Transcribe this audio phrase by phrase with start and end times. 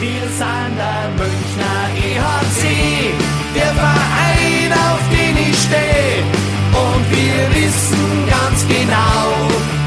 [0.00, 3.12] Wir sind der Münchner EHC,
[3.52, 6.22] der Verein, auf den ich stehe.
[6.70, 9.34] Und wir wissen ganz genau,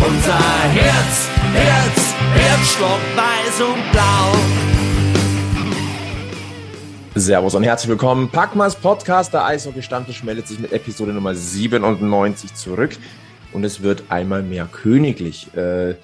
[0.05, 0.37] unser
[0.73, 4.35] Herz, Herz, Herzstock weiß und blau.
[7.15, 8.27] Servus und herzlich willkommen.
[8.27, 12.97] Packmas Podcast, der Eishockey-Stammtisch meldet sich mit Episode Nummer 97 zurück.
[13.53, 15.55] Und es wird einmal mehr königlich.
[15.55, 15.95] Äh,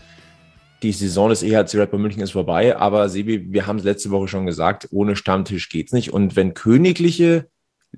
[0.84, 4.12] die Saison des EHC Red Bull München ist vorbei, aber Sebi, wir haben es letzte
[4.12, 6.14] Woche schon gesagt, ohne Stammtisch geht's nicht.
[6.14, 7.48] Und wenn königliche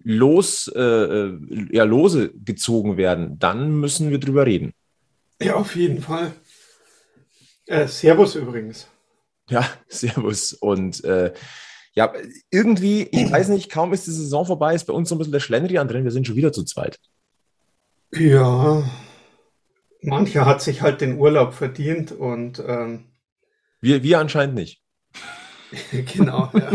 [0.03, 1.39] Los, äh, äh,
[1.71, 4.73] ja, Lose gezogen werden, dann müssen wir drüber reden.
[5.41, 6.31] Ja, auf jeden Fall.
[7.65, 8.87] Äh, servus übrigens.
[9.49, 10.53] Ja, Servus.
[10.53, 11.33] Und äh,
[11.93, 12.13] ja,
[12.49, 15.33] irgendwie, ich weiß nicht, kaum ist die Saison vorbei, ist bei uns so ein bisschen
[15.33, 16.99] der Schlendrian drin, wir sind schon wieder zu zweit.
[18.13, 18.83] Ja,
[20.01, 23.05] mancher hat sich halt den Urlaub verdient und ähm,
[23.81, 24.81] Wir, wir anscheinend nicht.
[26.13, 26.71] genau, ja.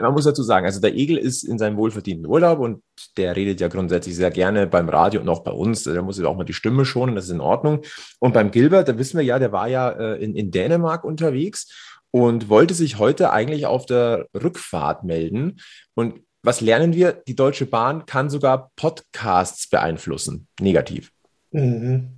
[0.00, 2.82] Man muss dazu sagen, also der Egel ist in seinem wohlverdienten Urlaub und
[3.16, 5.84] der redet ja grundsätzlich sehr gerne beim Radio und auch bei uns.
[5.84, 7.82] Da muss er auch mal die Stimme schonen, das ist in Ordnung.
[8.18, 11.72] Und beim Gilbert, da wissen wir ja, der war ja äh, in, in Dänemark unterwegs
[12.10, 15.60] und wollte sich heute eigentlich auf der Rückfahrt melden.
[15.94, 17.12] Und was lernen wir?
[17.12, 21.10] Die Deutsche Bahn kann sogar Podcasts beeinflussen, negativ.
[21.50, 22.12] Mhm.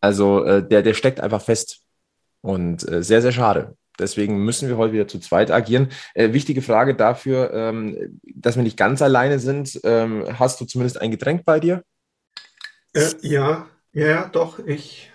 [0.00, 1.82] Also äh, der, der steckt einfach fest.
[2.40, 3.76] Und äh, sehr, sehr schade.
[3.98, 5.90] Deswegen müssen wir heute wieder zu zweit agieren.
[6.14, 9.78] Äh, wichtige Frage dafür, ähm, dass wir nicht ganz alleine sind.
[9.84, 11.84] Ähm, hast du zumindest ein Getränk bei dir?
[12.94, 15.12] Äh, ja, ja, doch, ich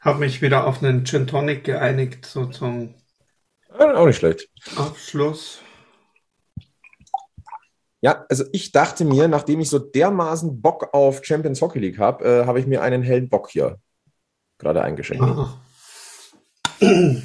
[0.00, 2.94] habe mich wieder auf einen Gin Tonic geeinigt, so zum
[3.70, 4.48] auch nicht schlecht.
[4.76, 5.60] Abschluss.
[8.04, 12.22] Ja, also ich dachte mir, nachdem ich so dermaßen Bock auf Champions Hockey League habe,
[12.22, 13.78] äh, habe ich mir einen hellen Bock hier
[14.58, 15.24] gerade eingeschenkt.
[15.24, 15.58] Ah.
[16.80, 17.24] In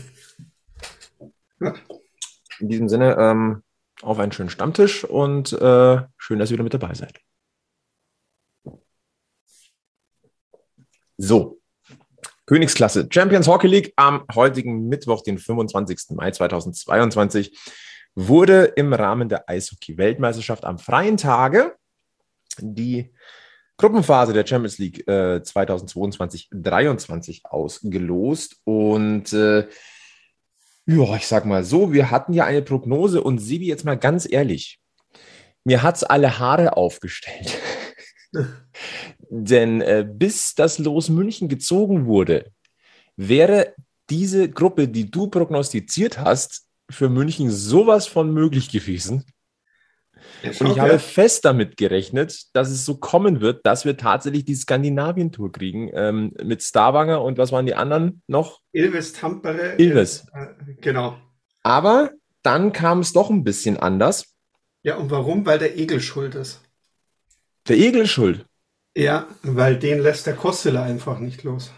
[2.62, 3.62] diesem Sinne, ähm,
[4.02, 7.20] auf einen schönen Stammtisch und äh, schön, dass ihr wieder mit dabei seid.
[11.18, 11.60] So,
[12.46, 16.12] Königsklasse Champions Hockey League am heutigen Mittwoch, den 25.
[16.12, 17.54] Mai 2022,
[18.28, 21.78] wurde im Rahmen der Eishockey-Weltmeisterschaft am freien Tage
[22.58, 23.14] die
[23.78, 28.58] Gruppenphase der Champions League äh, 2022-23 ausgelost.
[28.66, 29.70] Und äh,
[30.86, 34.30] ja, ich sag mal so, wir hatten ja eine Prognose und Sibi, jetzt mal ganz
[34.30, 34.82] ehrlich,
[35.64, 37.58] mir hat's alle Haare aufgestellt.
[39.30, 42.52] Denn äh, bis das Los München gezogen wurde,
[43.16, 43.76] wäre
[44.10, 49.26] diese Gruppe, die du prognostiziert hast, für München sowas von möglich gewesen.
[50.44, 54.46] Ja, Und ich habe fest damit gerechnet, dass es so kommen wird, dass wir tatsächlich
[54.46, 58.62] die Skandinavien-Tour kriegen ähm, mit Starwanger und was waren die anderen noch?
[58.72, 59.76] Ilves Tampere.
[59.78, 60.26] Ilves.
[60.34, 60.48] Äh,
[60.80, 61.18] genau.
[61.64, 62.12] Aber
[62.42, 64.34] dann kam es doch ein bisschen anders.
[64.84, 65.46] Ja, und warum?
[65.46, 66.62] Weil der Egel schuld ist.
[67.68, 68.46] Der Egel schuld.
[68.96, 71.72] Ja, weil den lässt der Kostele einfach nicht los.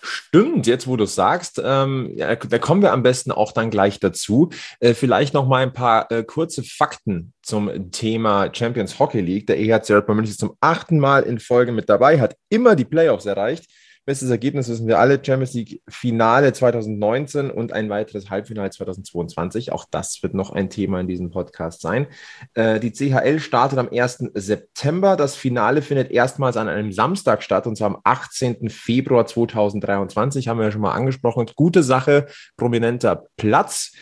[0.00, 3.70] Stimmt, jetzt wo du es sagst, ähm, ja, da kommen wir am besten auch dann
[3.70, 4.50] gleich dazu.
[4.80, 9.46] Äh, vielleicht noch mal ein paar äh, kurze Fakten zum Thema Champions Hockey League.
[9.46, 12.76] Der EHC Red Bull München ist zum achten Mal in Folge mit dabei, hat immer
[12.76, 13.66] die Playoffs erreicht.
[14.04, 19.72] Bestes Ergebnis wissen wir alle, Champions League Finale 2019 und ein weiteres Halbfinale 2022.
[19.72, 22.06] Auch das wird noch ein Thema in diesem Podcast sein.
[22.54, 24.30] Äh, die CHL startet am 1.
[24.34, 25.16] September.
[25.16, 28.70] Das Finale findet erstmals an einem Samstag statt, und zwar am 18.
[28.70, 30.48] Februar 2023.
[30.48, 31.50] Haben wir ja schon mal angesprochen.
[31.54, 32.26] Gute Sache,
[32.56, 33.92] prominenter Platz.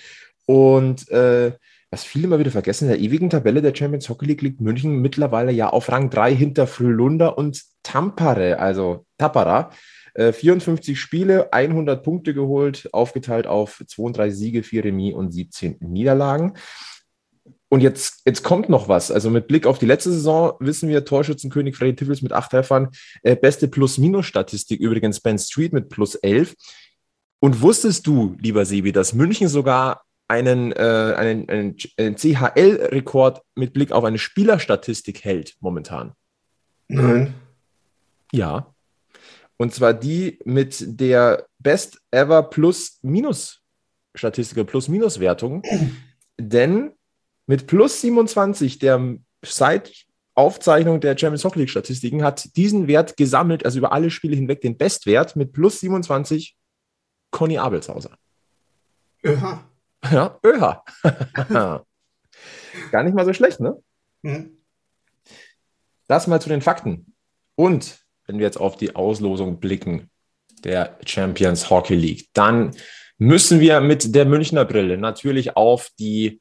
[0.47, 1.53] Und äh,
[1.91, 5.01] was viele immer wieder vergessen, in der ewigen Tabelle der Champions Hockey League liegt München
[5.01, 9.71] mittlerweile ja auf Rang 3 hinter Frölunda und Tampere, also Tappara.
[10.15, 16.55] Äh, 54 Spiele, 100 Punkte geholt, aufgeteilt auf 32 Siege, 4 Remis und 17 Niederlagen.
[17.69, 19.11] Und jetzt, jetzt kommt noch was.
[19.11, 22.89] Also mit Blick auf die letzte Saison wissen wir, Torschützenkönig Freddy Tiffels mit acht Treffern,
[23.23, 26.55] äh, beste Plus-Minus-Statistik übrigens Ben Street mit plus 11.
[27.41, 33.73] Und wusstest du, lieber Sebi, dass München sogar einen, äh, einen, einen, einen CHL-Rekord mit
[33.73, 36.13] Blick auf eine Spielerstatistik hält momentan?
[36.89, 37.33] Nein.
[38.33, 38.75] Ja.
[39.57, 45.63] Und zwar die mit der Best Ever Plus-Minus-Statistik, Plus-Minus-Wertung.
[46.39, 46.93] Denn
[47.47, 49.93] mit plus 27 der seit
[50.35, 54.61] Aufzeichnung der Champions Hockey League Statistiken hat diesen Wert gesammelt, also über alle Spiele hinweg
[54.61, 56.59] den Bestwert mit plus 27
[57.31, 58.19] Conny Abelshauser.
[59.25, 59.65] Aha.
[60.13, 60.85] Ja, Öha.
[62.91, 63.77] Gar nicht mal so schlecht, ne?
[64.23, 64.57] Hm.
[66.09, 67.15] Das mal zu den Fakten.
[67.55, 70.11] Und wenn wir jetzt auf die Auslosung blicken
[70.65, 72.73] der Champions Hockey League, dann
[73.19, 76.41] müssen wir mit der Münchner Brille natürlich auf die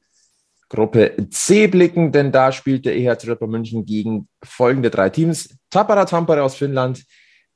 [0.68, 5.56] Gruppe C blicken, denn da spielt der EHC Rapper München gegen folgende drei Teams.
[5.70, 7.04] Tapara Tampere aus Finnland,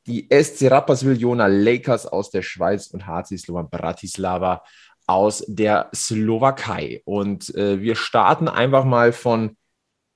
[0.06, 4.62] die SC Rapperswil-Jona Lakers aus der Schweiz und HC Slovan Bratislava
[5.10, 7.02] aus der Slowakei.
[7.04, 9.56] Und äh, wir starten einfach mal von,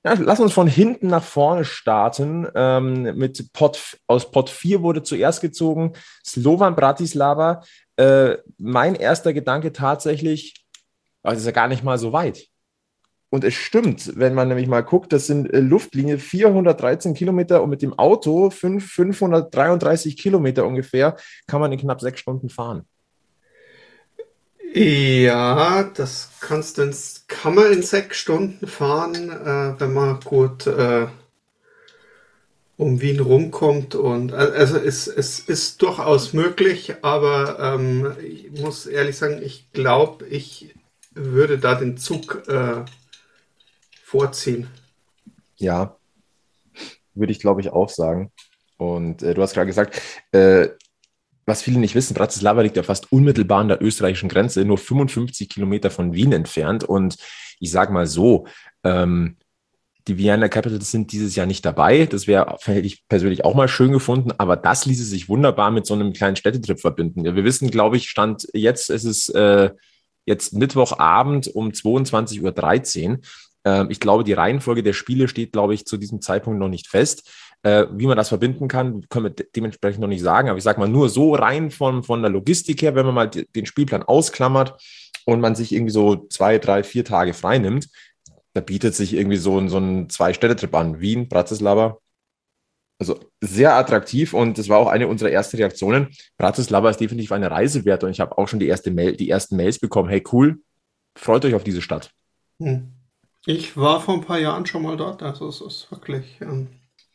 [0.05, 2.47] ja, lass uns von hinten nach vorne starten.
[2.55, 5.95] Ähm, mit Pot, aus Pot 4 wurde zuerst gezogen
[6.25, 7.65] Slovan Bratislava.
[7.97, 10.65] Äh, mein erster Gedanke tatsächlich,
[11.25, 12.47] das ist ja gar nicht mal so weit.
[13.31, 17.71] Und es stimmt, wenn man nämlich mal guckt, das sind äh, Luftlinie 413 Kilometer und
[17.71, 21.17] mit dem Auto 5, 533 Kilometer ungefähr
[21.49, 22.87] kann man in knapp sechs Stunden fahren.
[24.77, 26.91] Ja, das kannst du
[27.29, 31.07] kann man in sechs Stunden fahren, äh, wenn man gut äh,
[32.77, 33.95] um Wien rumkommt.
[33.95, 40.27] Und also es, es ist durchaus möglich, aber ähm, ich muss ehrlich sagen, ich glaube,
[40.27, 40.75] ich
[41.13, 42.85] würde da den Zug äh,
[44.03, 44.67] vorziehen.
[45.57, 45.97] Ja,
[47.15, 48.33] würde ich glaube ich auch sagen.
[48.77, 50.71] Und äh, du hast gerade gesagt, äh,
[51.47, 55.49] was viele nicht wissen, Bratislava liegt ja fast unmittelbar an der österreichischen Grenze, nur 55
[55.49, 56.85] Kilometer von Wien entfernt.
[56.85, 57.17] Und
[57.61, 58.47] ich sage mal so,
[58.83, 59.37] ähm,
[60.07, 62.07] die Vienna Capitals sind dieses Jahr nicht dabei.
[62.07, 65.87] Das wäre, hätte ich persönlich auch mal schön gefunden, aber das ließe sich wunderbar mit
[65.87, 67.25] so einem kleinen Städtetrip verbinden.
[67.25, 69.71] Wir wissen, glaube ich, stand jetzt, es ist äh,
[70.27, 73.19] jetzt Mittwochabend um 22.13 Uhr.
[73.65, 76.89] Ähm, ich glaube, die Reihenfolge der Spiele steht, glaube ich, zu diesem Zeitpunkt noch nicht
[76.89, 77.31] fest.
[77.65, 80.51] Äh, wie man das verbinden kann, können wir dementsprechend noch nicht sagen.
[80.51, 83.31] Aber ich sage mal, nur so rein von, von der Logistik her, wenn man mal
[83.31, 84.83] den Spielplan ausklammert
[85.25, 87.89] und man sich irgendwie so zwei, drei, vier Tage frei nimmt,
[88.53, 91.01] da bietet sich irgendwie so ein, so ein Zwei-Städte-Trip an.
[91.01, 91.97] Wien, Bratislava.
[92.99, 96.09] Also sehr attraktiv und das war auch eine unserer ersten Reaktionen.
[96.37, 99.31] Bratislava ist definitiv eine Reise wert und ich habe auch schon die, erste Mail, die
[99.31, 100.11] ersten Mails bekommen.
[100.11, 100.61] Hey, cool,
[101.17, 102.13] freut euch auf diese Stadt.
[102.61, 102.93] Hm.
[103.47, 106.39] Ich war vor ein paar Jahren schon mal dort, also es ist wirklich.
[106.43, 106.69] Ähm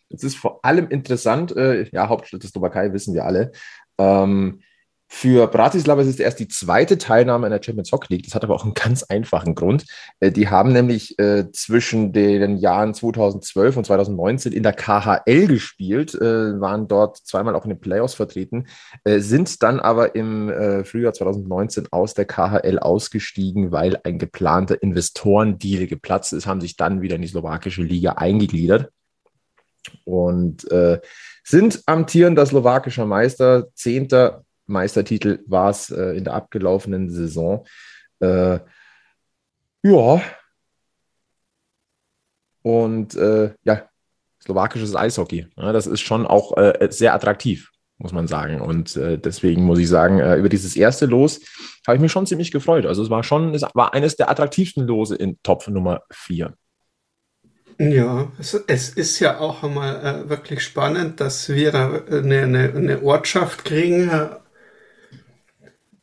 [0.10, 3.52] es ist vor allem interessant, äh, ja, Hauptstadt der Slowakei wissen wir alle.
[3.98, 4.62] Ähm,
[5.12, 8.26] für Bratislava ist es erst die zweite Teilnahme an der Champions Hockey League.
[8.26, 9.86] Das hat aber auch einen ganz einfachen Grund.
[10.20, 16.14] Äh, die haben nämlich äh, zwischen den Jahren 2012 und 2019 in der KHL gespielt,
[16.14, 18.68] äh, waren dort zweimal auch in den Playoffs vertreten,
[19.06, 20.52] sind dann aber im
[20.84, 27.02] Frühjahr 2019 aus der KHL ausgestiegen, weil ein geplanter Investorendeal geplatzt ist, haben sich dann
[27.02, 28.92] wieder in die slowakische Liga eingegliedert
[30.06, 31.00] und äh,
[31.44, 37.66] sind amtierender slowakischer Meister, Zehnter Meistertitel war es äh, in der abgelaufenen Saison.
[38.20, 38.60] Äh,
[39.84, 40.22] ja.
[42.62, 43.90] Und äh, ja,
[44.42, 45.48] slowakisches Eishockey.
[45.58, 48.62] Ja, das ist schon auch äh, sehr attraktiv, muss man sagen.
[48.62, 51.42] Und äh, deswegen muss ich sagen, äh, über dieses erste Los
[51.88, 52.86] habe ich mich schon ziemlich gefreut.
[52.86, 56.54] Also es war schon, es war eines der attraktivsten Lose in Topf Nummer 4.
[57.82, 63.02] Ja, es, es ist ja auch einmal äh, wirklich spannend, dass wir eine, eine, eine
[63.02, 64.12] Ortschaft kriegen,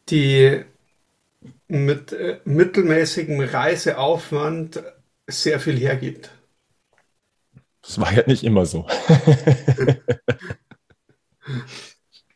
[0.09, 0.65] die
[1.69, 4.83] mit äh, mittelmäßigem Reiseaufwand
[5.27, 6.31] sehr viel hergibt.
[7.83, 8.87] Das war ja nicht immer so.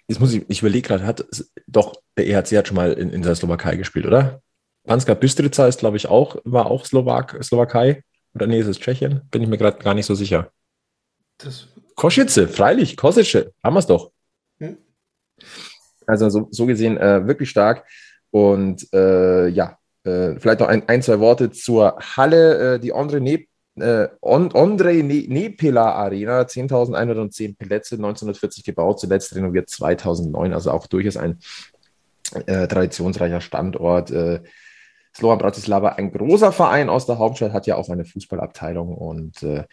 [0.06, 1.24] Jetzt muss ich, ich überlege gerade, hat
[1.66, 4.42] doch, der EHC hat schon mal in, in der Slowakei gespielt, oder?
[4.86, 8.02] Panska Bystrica ist, glaube ich, auch, war auch Slowak, Slowakei.
[8.40, 9.20] Oder nee, ist es Tschechien?
[9.30, 10.50] Bin ich mir gerade gar nicht so sicher.
[11.36, 14.12] Das Kosice, freilich, Kosice, haben wir es doch.
[14.58, 14.78] Hm?
[16.06, 17.86] Also so, so gesehen äh, wirklich stark.
[18.30, 23.20] Und äh, ja, äh, vielleicht noch ein, ein, zwei Worte zur Halle, äh, die Andre
[23.20, 23.46] ne
[23.78, 31.18] äh, Andrei ne Nepela Arena, 10.110 Plätze, 1940 gebaut, zuletzt renoviert 2009, also auch durchaus
[31.18, 31.40] ein
[32.46, 34.10] äh, traditionsreicher Standort.
[34.10, 34.40] Äh,
[35.16, 39.64] Slovan Bratislava, ein großer Verein aus der Hauptstadt, hat ja auch eine Fußballabteilung und äh,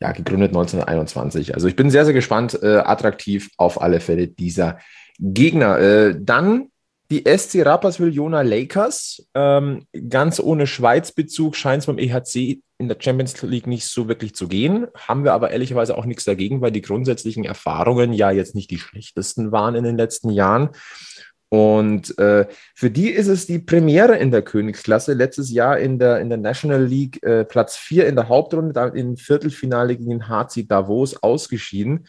[0.00, 1.54] ja, gegründet 1921.
[1.54, 4.78] Also ich bin sehr, sehr gespannt, äh, attraktiv auf alle Fälle dieser
[5.18, 5.78] Gegner.
[5.78, 6.68] Äh, dann
[7.10, 9.26] die SC Rapperswil-Jona Lakers.
[9.34, 14.34] Ähm, ganz ohne Schweiz-Bezug scheint es beim EHC in der Champions League nicht so wirklich
[14.34, 14.86] zu gehen.
[14.96, 18.78] Haben wir aber ehrlicherweise auch nichts dagegen, weil die grundsätzlichen Erfahrungen ja jetzt nicht die
[18.78, 20.70] schlechtesten waren in den letzten Jahren.
[21.50, 25.14] Und äh, für die ist es die Premiere in der Königsklasse.
[25.14, 28.94] Letztes Jahr in der, in der National League äh, Platz 4 in der Hauptrunde, dann
[28.94, 32.06] im Viertelfinale gegen den HC Davos ausgeschieden.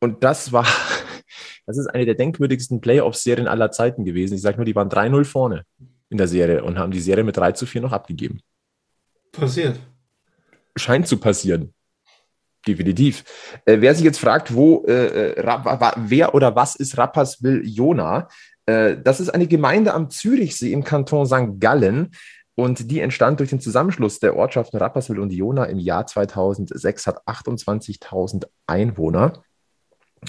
[0.00, 0.66] Und das war
[1.66, 4.34] das ist eine der denkwürdigsten Playoff-Serien aller Zeiten gewesen.
[4.34, 5.62] Ich sage nur, die waren 3-0 vorne
[6.10, 8.40] in der Serie und haben die Serie mit 3 zu 4 noch abgegeben.
[9.30, 9.78] Passiert.
[10.74, 11.72] Scheint zu passieren.
[12.66, 13.24] Definitiv.
[13.64, 18.28] Äh, wer sich jetzt fragt, wo, äh, äh wer oder was ist Rapperswil Jona?
[18.66, 21.60] Äh, das ist eine Gemeinde am Zürichsee im Kanton St.
[21.60, 22.10] Gallen.
[22.54, 27.24] Und die entstand durch den Zusammenschluss der Ortschaften Rapperswil und Jona im Jahr 2006, hat
[27.26, 29.44] 28.000 Einwohner.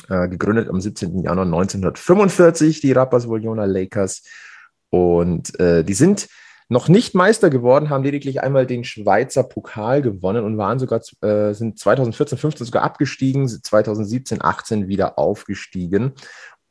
[0.07, 1.23] Äh, gegründet am 17.
[1.23, 4.23] Januar 1945, die Rapperswil-Jona Lakers.
[4.91, 6.27] Und äh, die sind
[6.69, 11.53] noch nicht Meister geworden, haben lediglich einmal den Schweizer Pokal gewonnen und waren sogar, äh,
[11.53, 16.13] sind 2014, 15 sogar abgestiegen, 2017, 18 wieder aufgestiegen.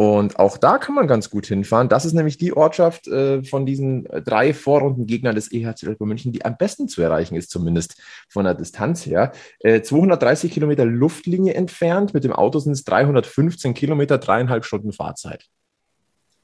[0.01, 1.89] Und auch da kann man ganz gut hinfahren.
[1.89, 6.57] Das ist nämlich die Ortschaft äh, von diesen drei Vorrundengegnern des EHC München, die am
[6.57, 9.33] besten zu erreichen ist, zumindest von der Distanz her.
[9.59, 12.15] Äh, 230 Kilometer Luftlinie entfernt.
[12.15, 15.47] Mit dem Auto sind es 315 Kilometer, dreieinhalb Stunden Fahrzeit.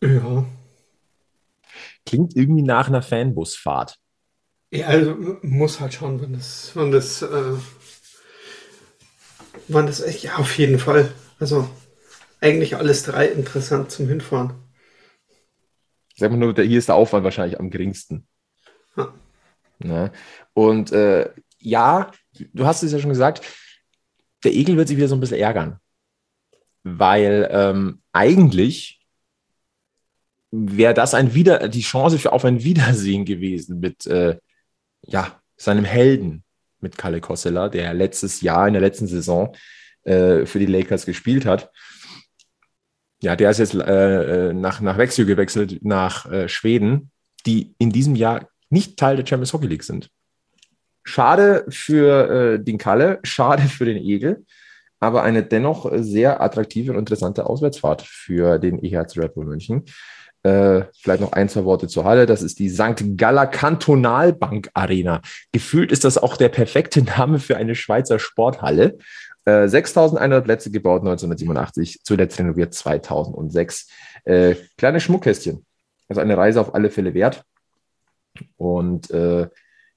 [0.02, 0.44] Ja.
[2.06, 3.96] Klingt irgendwie nach einer Fanbusfahrt.
[4.70, 7.52] Ja, also muss halt schauen, wenn das, wenn das, äh,
[9.68, 11.12] wann das echt, ja, auf jeden Fall.
[11.38, 11.68] Also
[12.40, 14.54] eigentlich alles drei interessant zum Hinfahren.
[16.16, 18.26] Sag mal nur, hier ist der Aufwand wahrscheinlich am geringsten.
[18.96, 19.14] Ja.
[19.78, 20.12] Ne?
[20.52, 22.10] Und äh, ja,
[22.52, 23.42] du hast es ja schon gesagt,
[24.44, 25.78] der Egel wird sich wieder so ein bisschen ärgern.
[26.82, 29.03] Weil ähm, eigentlich
[30.54, 34.36] wäre das ein wieder die Chance für auf ein Wiedersehen gewesen mit äh,
[35.02, 36.44] ja, seinem Helden,
[36.80, 39.54] mit Kalle Kossela, der letztes Jahr in der letzten Saison
[40.04, 41.70] äh, für die Lakers gespielt hat.
[43.20, 47.10] Ja, der ist jetzt äh, äh nach, nach Wechsel gewechselt nach äh, Schweden,
[47.46, 50.10] die in diesem Jahr nicht Teil der Champions Hockey League sind.
[51.04, 54.44] Schade für äh, den Kalle, schade für den Egel,
[55.00, 59.84] aber eine dennoch sehr attraktive und interessante Auswärtsfahrt für den EHC Red Bull München.
[60.44, 62.26] Äh, vielleicht noch ein, zwei Worte zur Halle.
[62.26, 63.16] Das ist die St.
[63.16, 65.22] Galler Kantonalbank Arena.
[65.52, 68.98] Gefühlt ist das auch der perfekte Name für eine Schweizer Sporthalle.
[69.46, 73.88] 6100 äh, Plätze gebaut 1987, zuletzt renoviert 2006.
[74.24, 75.66] Äh, kleine Schmuckkästchen.
[76.08, 77.44] Also eine Reise auf alle Fälle wert.
[78.56, 79.48] Und äh,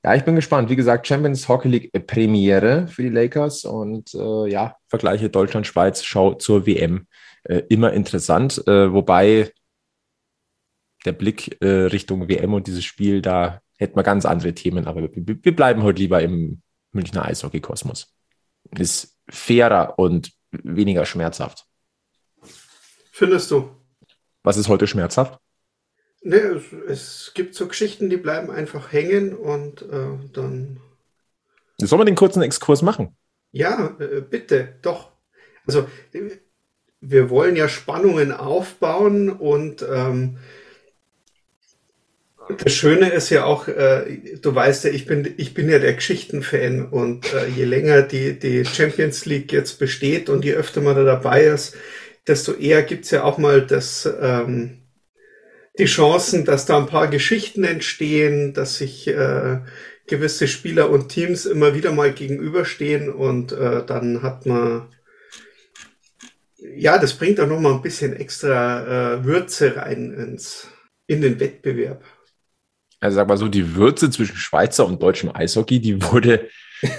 [0.03, 0.69] ja, ich bin gespannt.
[0.69, 6.33] Wie gesagt, Champions Hockey League Premiere für die Lakers und äh, ja, Vergleiche Deutschland-Schweiz, Schau
[6.35, 7.07] zur WM.
[7.43, 8.61] Äh, immer interessant.
[8.67, 9.51] Äh, wobei
[11.07, 15.11] der Blick Richtung WM und dieses Spiel, da hätten wir ganz andere Themen, aber wir,
[15.15, 16.61] wir bleiben heute lieber im
[16.91, 18.13] Münchner Eishockey-Kosmos.
[18.77, 21.65] Ist fairer und weniger schmerzhaft.
[23.11, 23.69] Findest du?
[24.43, 25.39] Was ist heute schmerzhaft?
[26.21, 30.79] Ne, es, es, gibt so Geschichten, die bleiben einfach hängen und äh, dann.
[31.79, 33.15] Sollen wir den kurzen Exkurs machen?
[33.51, 35.11] Ja, äh, bitte, doch.
[35.65, 35.87] Also,
[36.99, 40.37] wir wollen ja Spannungen aufbauen und ähm,
[42.49, 45.93] das Schöne ist ja auch, äh, du weißt ja, ich bin, ich bin ja der
[45.93, 50.95] Geschichtenfan und äh, je länger die, die Champions League jetzt besteht und je öfter man
[50.95, 51.75] da dabei ist,
[52.25, 54.79] desto eher gibt's ja auch mal das, ähm,
[55.77, 59.59] die Chancen, dass da ein paar Geschichten entstehen, dass sich äh,
[60.07, 64.87] gewisse Spieler und Teams immer wieder mal gegenüberstehen und äh, dann hat man
[66.75, 70.67] ja, das bringt auch noch mal ein bisschen extra äh, Würze rein ins
[71.05, 72.03] in den Wettbewerb
[72.99, 76.49] also sag mal so, die Würze zwischen Schweizer und deutschem Eishockey, die wurde,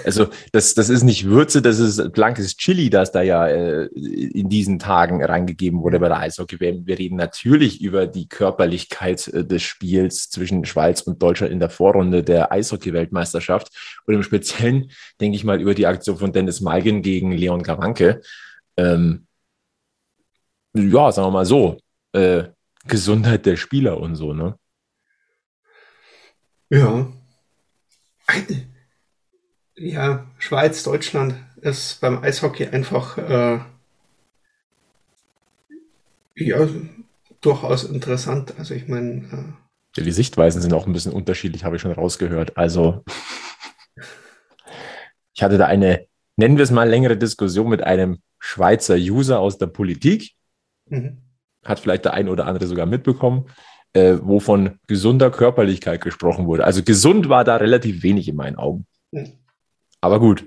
[0.05, 4.49] also das, das ist nicht Würze, das ist blankes Chili, das da ja äh, in
[4.49, 6.61] diesen Tagen reingegeben wurde bei der Eishockey.
[6.61, 11.61] Wir, wir reden natürlich über die Körperlichkeit äh, des Spiels zwischen Schweiz und Deutschland in
[11.61, 13.69] der Vorrunde der Eishockey-Weltmeisterschaft
[14.07, 14.90] und im Speziellen
[15.21, 18.21] denke ich mal über die Aktion von Dennis Malgin gegen Leon Gawanke.
[18.76, 19.26] Ähm,
[20.75, 21.78] ja, sagen wir mal so,
[22.12, 22.45] äh,
[22.87, 24.57] Gesundheit der Spieler und so, ne?
[26.71, 27.07] Ja.
[29.77, 33.61] Ja, Schweiz, Deutschland ist beim Eishockey einfach äh,
[36.37, 36.69] ja
[37.41, 38.55] durchaus interessant.
[38.59, 39.25] Also ich meine.
[39.33, 39.53] Äh,
[39.97, 42.57] ja, die Sichtweisen sind auch ein bisschen unterschiedlich, habe ich schon rausgehört.
[42.57, 43.05] Also
[45.35, 46.07] ich hatte da eine,
[46.37, 50.33] nennen wir es mal, längere Diskussion mit einem Schweizer User aus der Politik.
[50.87, 51.23] Mhm.
[51.65, 53.49] Hat vielleicht der ein oder andere sogar mitbekommen
[53.92, 56.64] äh, wo von gesunder Körperlichkeit gesprochen wurde.
[56.64, 58.87] Also gesund war da relativ wenig in meinen Augen.
[60.00, 60.45] Aber gut.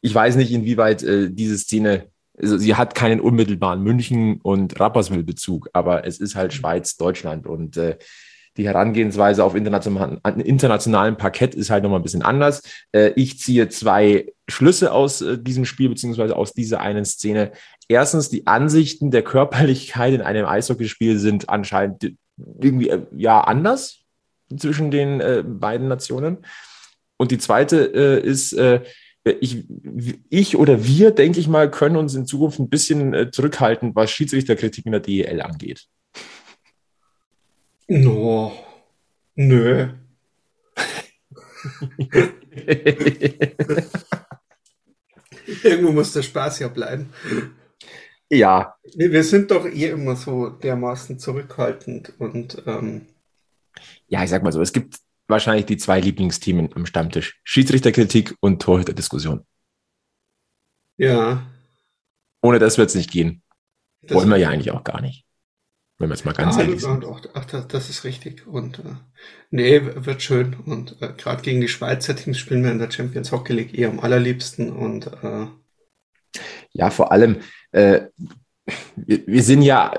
[0.00, 5.70] Ich weiß nicht, inwieweit äh, diese Szene, also sie hat keinen unmittelbaren München- und Rapperswil-Bezug,
[5.72, 7.98] aber es ist halt Schweiz, Deutschland und äh,
[8.56, 12.62] die Herangehensweise auf international, internationalem Parkett ist halt nochmal ein bisschen anders.
[12.92, 17.52] Äh, ich ziehe zwei Schlüsse aus äh, diesem Spiel, beziehungsweise aus dieser einen Szene.
[17.88, 22.14] Erstens, die Ansichten der Körperlichkeit in einem Eishockeyspiel sind anscheinend
[22.60, 24.00] irgendwie äh, ja anders
[24.54, 25.22] zwischen den
[25.60, 26.44] beiden Nationen.
[27.16, 28.54] Und die zweite ist,
[29.40, 29.64] ich,
[30.28, 34.10] ich oder wir, denke ich mal, können uns in Zukunft ein bisschen äh, zurückhalten, was
[34.10, 35.86] Schiedsrichterkritik in der DEL angeht.
[37.88, 38.52] No,
[39.34, 39.88] nö.
[45.62, 47.12] Irgendwo muss der Spaß ja bleiben.
[48.30, 48.76] Ja.
[48.94, 53.06] Wir sind doch eh immer so dermaßen zurückhaltend und ähm,
[54.06, 54.98] ja, ich sag mal so, es gibt
[55.28, 57.40] wahrscheinlich die zwei Lieblingsteams am Stammtisch.
[57.44, 59.46] Schiedsrichterkritik und Torhüterdiskussion.
[60.96, 61.46] Ja.
[62.42, 63.42] Ohne das wird es nicht gehen.
[64.02, 65.24] Das Wollen wir ja eigentlich auch gar nicht.
[66.02, 67.04] Wenn wir jetzt mal ganz ah, ehrlich sind.
[67.04, 68.44] Ach, ach, das ist richtig.
[68.48, 68.94] Und äh,
[69.52, 70.56] nee, wird schön.
[70.66, 73.88] Und äh, gerade gegen die Schweizer Teams spielen wir in der Champions Hockey League eher
[73.88, 74.72] am allerliebsten.
[74.72, 75.46] Und äh,
[76.72, 77.36] ja, vor allem,
[77.70, 78.00] äh,
[78.96, 79.94] wir, wir sind ja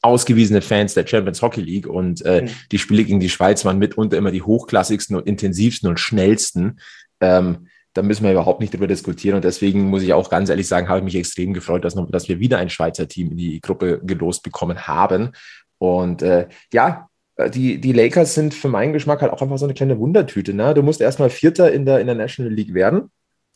[0.00, 2.50] ausgewiesene Fans der Champions Hockey League und äh, mhm.
[2.70, 6.78] die Spiele gegen die Schweiz waren mitunter immer die hochklassigsten und intensivsten und schnellsten.
[7.20, 7.66] Ähm,
[7.98, 9.34] da müssen wir überhaupt nicht drüber diskutieren.
[9.34, 12.28] Und deswegen muss ich auch ganz ehrlich sagen, habe ich mich extrem gefreut, dass, dass
[12.28, 15.32] wir wieder ein Schweizer Team in die Gruppe gelost bekommen haben.
[15.78, 17.08] Und äh, ja,
[17.52, 20.54] die, die Lakers sind für meinen Geschmack halt auch einfach so eine kleine Wundertüte.
[20.54, 20.74] Ne?
[20.74, 23.10] Du musst erstmal Vierter in der, in der National League werden.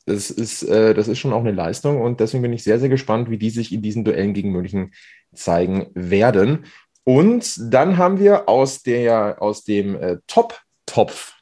[0.06, 2.88] Das ist, äh, das ist schon auch eine Leistung und deswegen bin ich sehr, sehr
[2.88, 4.92] gespannt, wie die sich in diesen Duellen gegen München
[5.32, 6.64] zeigen werden.
[7.04, 11.34] Und dann haben wir aus, der, aus dem äh, Top-Topf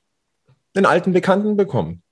[0.76, 2.02] den alten Bekannten bekommen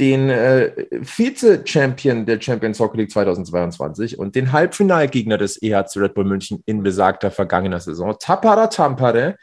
[0.00, 0.72] den äh,
[1.02, 6.82] Vize-Champion der Champions Hockey League 2022 und den Halbfinalgegner des EHC Red Bull München in
[6.82, 9.36] besagter vergangener Saison, Tapara Tampere.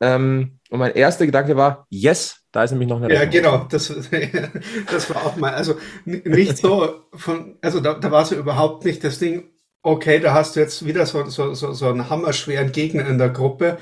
[0.00, 3.88] Ähm, und mein erster Gedanke war, yes, da ist nämlich noch eine Ja, genau, das,
[4.90, 9.04] das war auch mal, also nicht so von, also da, da war so überhaupt nicht
[9.04, 9.50] das Ding,
[9.82, 13.30] okay, da hast du jetzt wieder so, so, so, so einen hammerschweren Gegner in der
[13.30, 13.78] Gruppe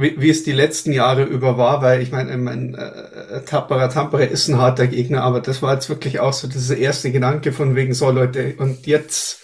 [0.00, 4.24] wie, wie es die letzten Jahre über war, weil ich meine, mein äh, Tappara Tampere
[4.24, 7.76] ist ein harter Gegner, aber das war jetzt wirklich auch so dieser erste Gedanke von
[7.76, 9.40] wegen so Leute und jetzt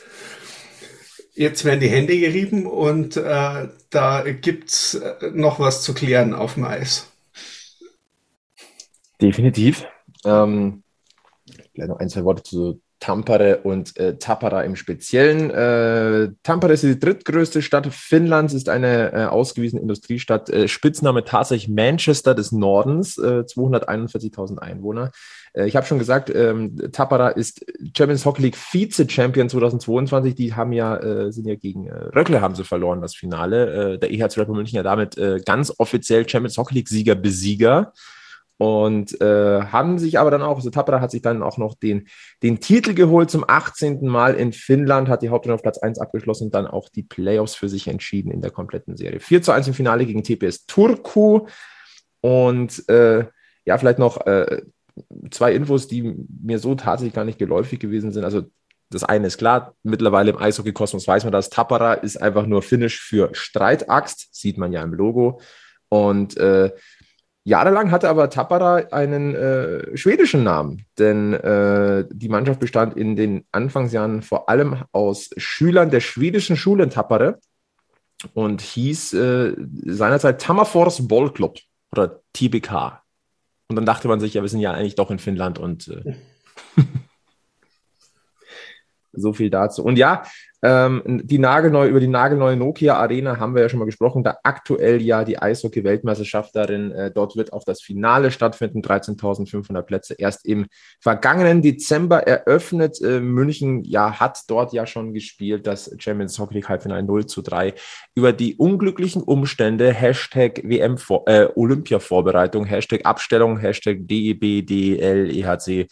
[1.34, 6.54] jetzt werden die Hände gerieben und äh, da gibt's äh, noch was zu klären auf
[6.54, 7.12] dem Eis.
[9.20, 9.84] Definitiv.
[10.24, 10.82] Ähm,
[11.72, 15.50] vielleicht noch ein, zwei Worte zu Tampere und äh, Tapara im Speziellen.
[15.50, 20.50] Äh, Tampere ist die drittgrößte Stadt Finnlands, ist eine äh, ausgewiesene Industriestadt.
[20.50, 25.12] Äh, Spitzname tatsächlich Manchester des Nordens, 241.000 äh, Einwohner.
[25.52, 27.64] Äh, ich habe schon gesagt, ähm, Tapara ist
[27.96, 30.34] Champions Hockey League Vize-Champion 2022.
[30.34, 33.98] Die haben ja, sind ja gegen Röckle haben sie verloren, das Finale.
[33.98, 37.92] der Red Bull München ja damit ganz offiziell Champions Hockey League-Sieger, Besieger
[38.58, 42.08] und äh, haben sich aber dann auch, also Tappara hat sich dann auch noch den,
[42.42, 44.06] den Titel geholt zum 18.
[44.06, 47.54] Mal in Finnland, hat die Hauptrunde auf Platz 1 abgeschlossen und dann auch die Playoffs
[47.54, 49.20] für sich entschieden in der kompletten Serie.
[49.20, 51.46] 4 zu 1 im Finale gegen TPS Turku
[52.20, 53.26] und äh,
[53.66, 54.62] ja, vielleicht noch äh,
[55.30, 58.24] zwei Infos, die mir so tatsächlich gar nicht geläufig gewesen sind.
[58.24, 58.44] Also
[58.90, 63.00] das eine ist klar, mittlerweile im Eishockey-Kosmos weiß man das, Tappara ist einfach nur Finnisch
[63.00, 65.40] für Streitaxt, sieht man ja im Logo.
[65.88, 66.72] Und äh,
[67.46, 73.44] Jahrelang hatte aber Tappara einen äh, schwedischen Namen, denn äh, die Mannschaft bestand in den
[73.52, 77.36] Anfangsjahren vor allem aus Schülern der schwedischen Schule in Tappara
[78.34, 79.54] und hieß äh,
[79.84, 81.60] seinerzeit Tammerfors Bollklubb
[81.92, 83.00] oder TBK.
[83.68, 86.16] Und dann dachte man sich, ja, wir sind ja eigentlich doch in Finnland und äh,
[89.12, 89.84] so viel dazu.
[89.84, 90.24] Und ja,
[90.66, 94.24] ähm, die nagelneue, über die nagelneue Nokia Arena haben wir ja schon mal gesprochen.
[94.24, 96.90] Da aktuell ja die Eishockey-Weltmeisterschaft darin.
[96.90, 98.82] Äh, dort wird auch das Finale stattfinden.
[98.82, 100.14] 13.500 Plätze.
[100.18, 100.66] Erst im
[100.98, 103.00] vergangenen Dezember eröffnet.
[103.00, 105.68] Äh, München ja hat dort ja schon gespielt.
[105.68, 107.72] Das Champions Hockey League Halbfinale 0 zu 3.
[108.16, 115.86] Über die unglücklichen Umstände, Hashtag WM äh, Olympia-Vorbereitung, Hashtag Abstellung, Hashtag DEB, DEL, EHC,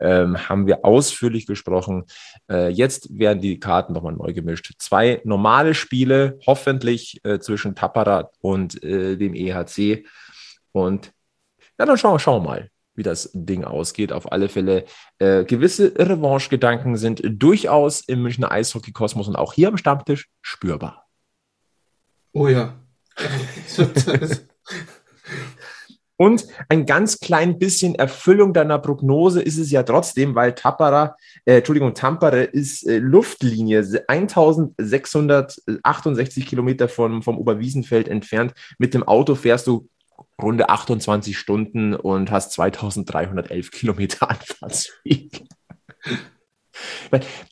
[0.00, 2.04] ähm, haben wir ausführlich gesprochen.
[2.50, 4.72] Äh, jetzt werden die Karten noch nochmal neu gemischt.
[4.78, 10.06] Zwei normale Spiele, hoffentlich äh, zwischen Tappara und äh, dem EHC.
[10.72, 11.12] Und
[11.78, 14.12] ja, dann schauen, schauen wir mal, wie das Ding ausgeht.
[14.12, 14.84] Auf alle Fälle,
[15.18, 21.06] äh, gewisse Revanche-Gedanken sind durchaus im Münchner Eishockey-Kosmos und auch hier am Stammtisch spürbar.
[22.32, 22.80] Oh ja.
[26.16, 31.56] Und ein ganz klein bisschen Erfüllung deiner Prognose ist es ja trotzdem, weil Tappara, äh,
[31.56, 38.54] Entschuldigung, Tampere ist äh, Luftlinie 1668 Kilometer vom, vom Oberwiesenfeld entfernt.
[38.78, 39.88] Mit dem Auto fährst du
[40.40, 45.42] runde 28 Stunden und hast 2311 Kilometer Anfahrtsweg.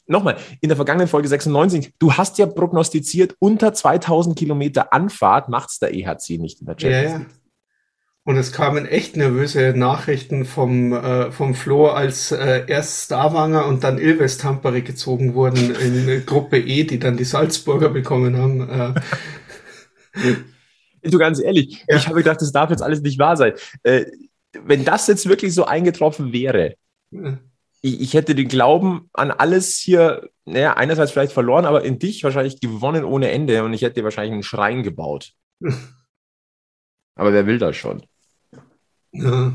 [0.06, 5.70] Nochmal, in der vergangenen Folge 96, du hast ja prognostiziert, unter 2000 Kilometer Anfahrt macht
[5.70, 7.12] es der EHC nicht in der Champions League.
[7.12, 7.26] Ja, ja.
[8.24, 13.82] Und es kamen echt nervöse Nachrichten vom, äh, vom Flo, als äh, erst Starwanger und
[13.82, 18.68] dann Ilves Tampere gezogen wurden in Gruppe E, die dann die Salzburger bekommen haben.
[18.68, 20.30] Äh.
[21.04, 21.96] Du ganz ehrlich, ja.
[21.96, 23.54] ich habe gedacht, das darf jetzt alles nicht wahr sein.
[23.82, 24.04] Äh,
[24.52, 26.76] wenn das jetzt wirklich so eingetroffen wäre,
[27.10, 27.38] ja.
[27.80, 32.22] ich, ich, hätte den Glauben an alles hier, naja, einerseits vielleicht verloren, aber in dich
[32.22, 35.32] wahrscheinlich gewonnen ohne Ende und ich hätte dir wahrscheinlich einen Schrein gebaut.
[37.16, 38.06] aber wer will das schon?
[39.12, 39.52] Ja.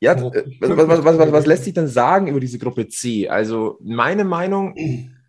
[0.00, 3.28] Ja, äh, was, was, was, was, lässt sich dann sagen über diese Gruppe C?
[3.28, 4.74] Also meine Meinung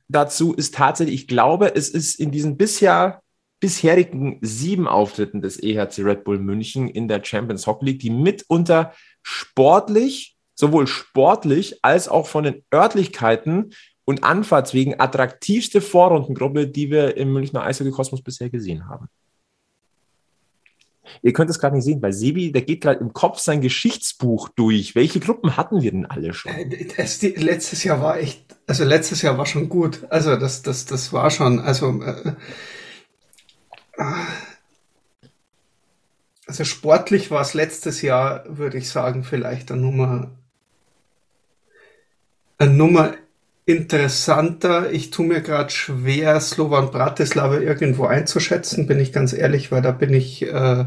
[0.07, 3.21] dazu ist tatsächlich, ich glaube, es ist in diesen bisher
[3.59, 8.93] bisherigen sieben Auftritten des EHC Red Bull München in der Champions Hockey League, die mitunter
[9.21, 13.71] sportlich, sowohl sportlich als auch von den Örtlichkeiten
[14.05, 19.07] und Anfahrtswegen attraktivste Vorrundengruppe, die wir im Münchner Eishockey Kosmos bisher gesehen haben.
[21.21, 24.49] Ihr könnt es gerade nicht sehen, weil Sebi, der geht gerade im Kopf sein Geschichtsbuch
[24.49, 24.95] durch.
[24.95, 26.51] Welche Gruppen hatten wir denn alle schon?
[26.51, 30.05] Äh, das, die, letztes Jahr war echt, also letztes Jahr war schon gut.
[30.09, 32.33] Also das, das, das war schon, also, äh,
[36.47, 40.31] also sportlich war es letztes Jahr, würde ich sagen, vielleicht eine Nummer,
[42.57, 43.15] eine Nummer
[43.69, 44.91] interessanter.
[44.91, 49.91] Ich tue mir gerade schwer, Slovan Bratislava irgendwo einzuschätzen, bin ich ganz ehrlich, weil da
[49.91, 50.85] bin ich äh,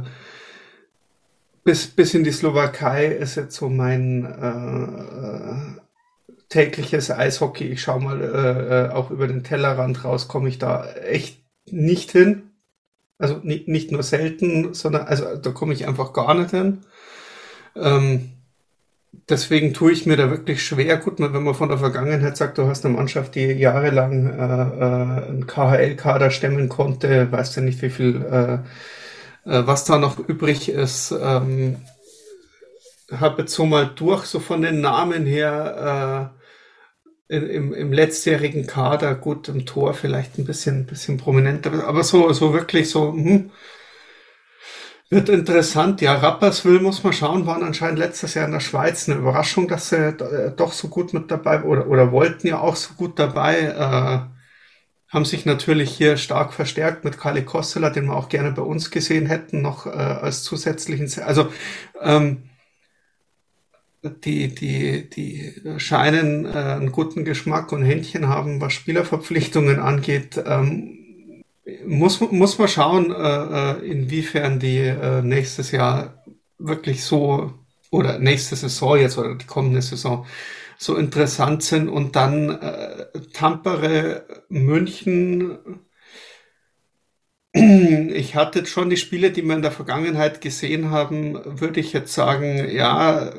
[1.62, 5.80] bis, bis in die Slowakei ist jetzt so mein äh,
[6.48, 7.68] tägliches Eishockey.
[7.68, 12.10] Ich schaue mal äh, äh, auch über den Tellerrand raus, komme ich da echt nicht
[12.10, 12.50] hin.
[13.16, 16.80] Also nicht, nicht nur selten, sondern also da komme ich einfach gar nicht hin.
[17.76, 18.32] Ähm,
[19.12, 20.96] deswegen tue ich mir da wirklich schwer.
[20.96, 25.28] Gut, wenn man von der Vergangenheit sagt, du hast eine Mannschaft, die jahrelang äh, äh,
[25.28, 28.54] einen KHL-Kader stemmen konnte, weißt du nicht, wie viel, äh,
[29.50, 31.12] äh, was da noch übrig ist.
[31.12, 31.76] Ähm,
[33.10, 36.32] habe jetzt so mal durch, so von den Namen her,
[37.28, 42.04] äh, in, im, im letztjährigen Kader, gut, im Tor vielleicht ein bisschen, bisschen prominenter, aber
[42.04, 43.50] so, so wirklich so, hm,
[45.12, 46.00] wird interessant.
[46.00, 49.90] Ja, Rapperswil muss man schauen, waren anscheinend letztes Jahr in der Schweiz eine Überraschung, dass
[49.90, 53.60] sie äh, doch so gut mit dabei oder, oder wollten ja auch so gut dabei.
[53.60, 58.62] Äh, haben sich natürlich hier stark verstärkt mit Kali Kostela, den wir auch gerne bei
[58.62, 61.06] uns gesehen hätten, noch äh, als zusätzlichen.
[61.22, 61.52] Also
[62.00, 62.44] ähm,
[64.02, 70.42] die, die, die scheinen äh, einen guten Geschmack und Händchen haben, was Spielerverpflichtungen angeht.
[70.46, 71.01] Ähm,
[71.86, 76.22] muss, muss man schauen, äh, äh, inwiefern die äh, nächstes Jahr
[76.58, 77.54] wirklich so
[77.90, 80.26] oder nächste Saison jetzt oder die kommende Saison
[80.78, 85.58] so interessant sind und dann äh, Tampere, München.
[87.54, 92.14] Ich hatte schon die Spiele, die wir in der Vergangenheit gesehen haben, würde ich jetzt
[92.14, 93.30] sagen, ja,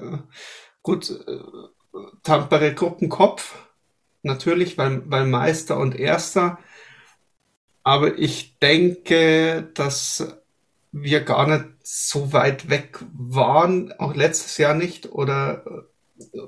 [0.84, 1.40] gut, äh,
[2.24, 3.56] Tampere Gruppenkopf,
[4.24, 6.60] natürlich, weil, weil Meister und Erster.
[7.84, 10.38] Aber ich denke, dass
[10.91, 15.65] wir gar nicht so weit weg waren, auch letztes Jahr nicht, oder
[16.34, 16.39] äh,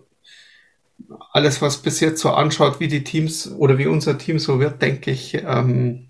[1.31, 4.81] alles, was bis jetzt so anschaut, wie die Teams oder wie unser Team so wird,
[4.81, 6.07] denke ich, ähm,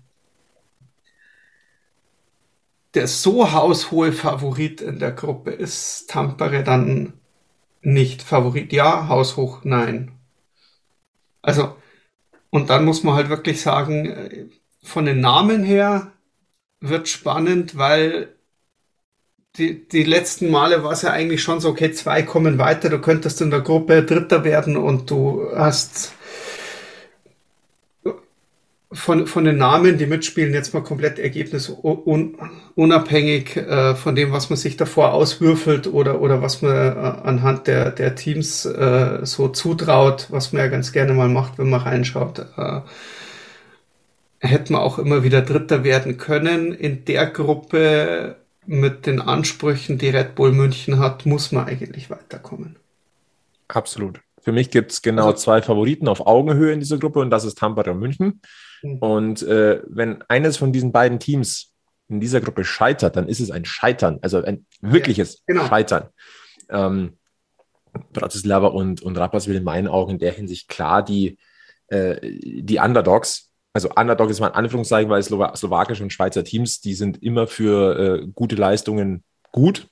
[2.94, 7.12] der so haushohe Favorit in der Gruppe ist Tampere dann
[7.82, 8.72] nicht Favorit.
[8.72, 10.12] Ja, haushoch, nein.
[11.42, 11.76] Also,
[12.50, 14.48] und dann muss man halt wirklich sagen, äh,
[14.86, 16.12] von den Namen her
[16.80, 18.36] wird spannend, weil
[19.56, 23.00] die, die letzten Male war es ja eigentlich schon so, okay, zwei kommen weiter, du
[23.00, 26.12] könntest in der Gruppe Dritter werden und du hast
[28.92, 34.56] von, von den Namen, die mitspielen, jetzt mal komplett ergebnisunabhängig äh, von dem, was man
[34.56, 36.94] sich davor auswürfelt oder, oder was man äh,
[37.24, 41.70] anhand der, der Teams äh, so zutraut, was man ja ganz gerne mal macht, wenn
[41.70, 42.46] man reinschaut.
[42.56, 42.80] Äh,
[44.40, 46.72] hätte man auch immer wieder Dritter werden können.
[46.72, 52.76] In der Gruppe mit den Ansprüchen, die Red Bull München hat, muss man eigentlich weiterkommen.
[53.68, 54.20] Absolut.
[54.42, 57.44] Für mich gibt es genau also, zwei Favoriten auf Augenhöhe in dieser Gruppe und das
[57.44, 58.40] ist Tampere und München.
[58.82, 58.98] Mhm.
[58.98, 61.72] Und äh, wenn eines von diesen beiden Teams
[62.08, 65.66] in dieser Gruppe scheitert, dann ist es ein Scheitern, also ein wirkliches ja, genau.
[65.66, 66.08] Scheitern.
[66.68, 67.18] Ähm,
[68.12, 71.38] Bratislava und, und Rapperswil in meinen Augen in der Hinsicht klar die,
[71.88, 76.80] äh, die Underdogs, also Underdog ist mal ein Anführungszeichen, weil Slowa slowakische und Schweizer Teams,
[76.80, 79.88] die sind immer für äh, gute Leistungen gut,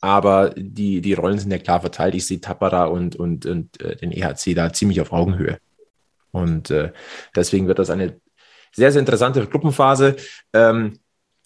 [0.00, 2.16] aber die, die Rollen sind ja klar verteilt.
[2.16, 5.58] Ich sehe Tapara und, und, und äh, den EHC da ziemlich auf Augenhöhe.
[6.32, 6.90] Und äh,
[7.36, 8.20] deswegen wird das eine
[8.72, 10.16] sehr, sehr interessante Gruppenphase.
[10.52, 10.98] Ähm,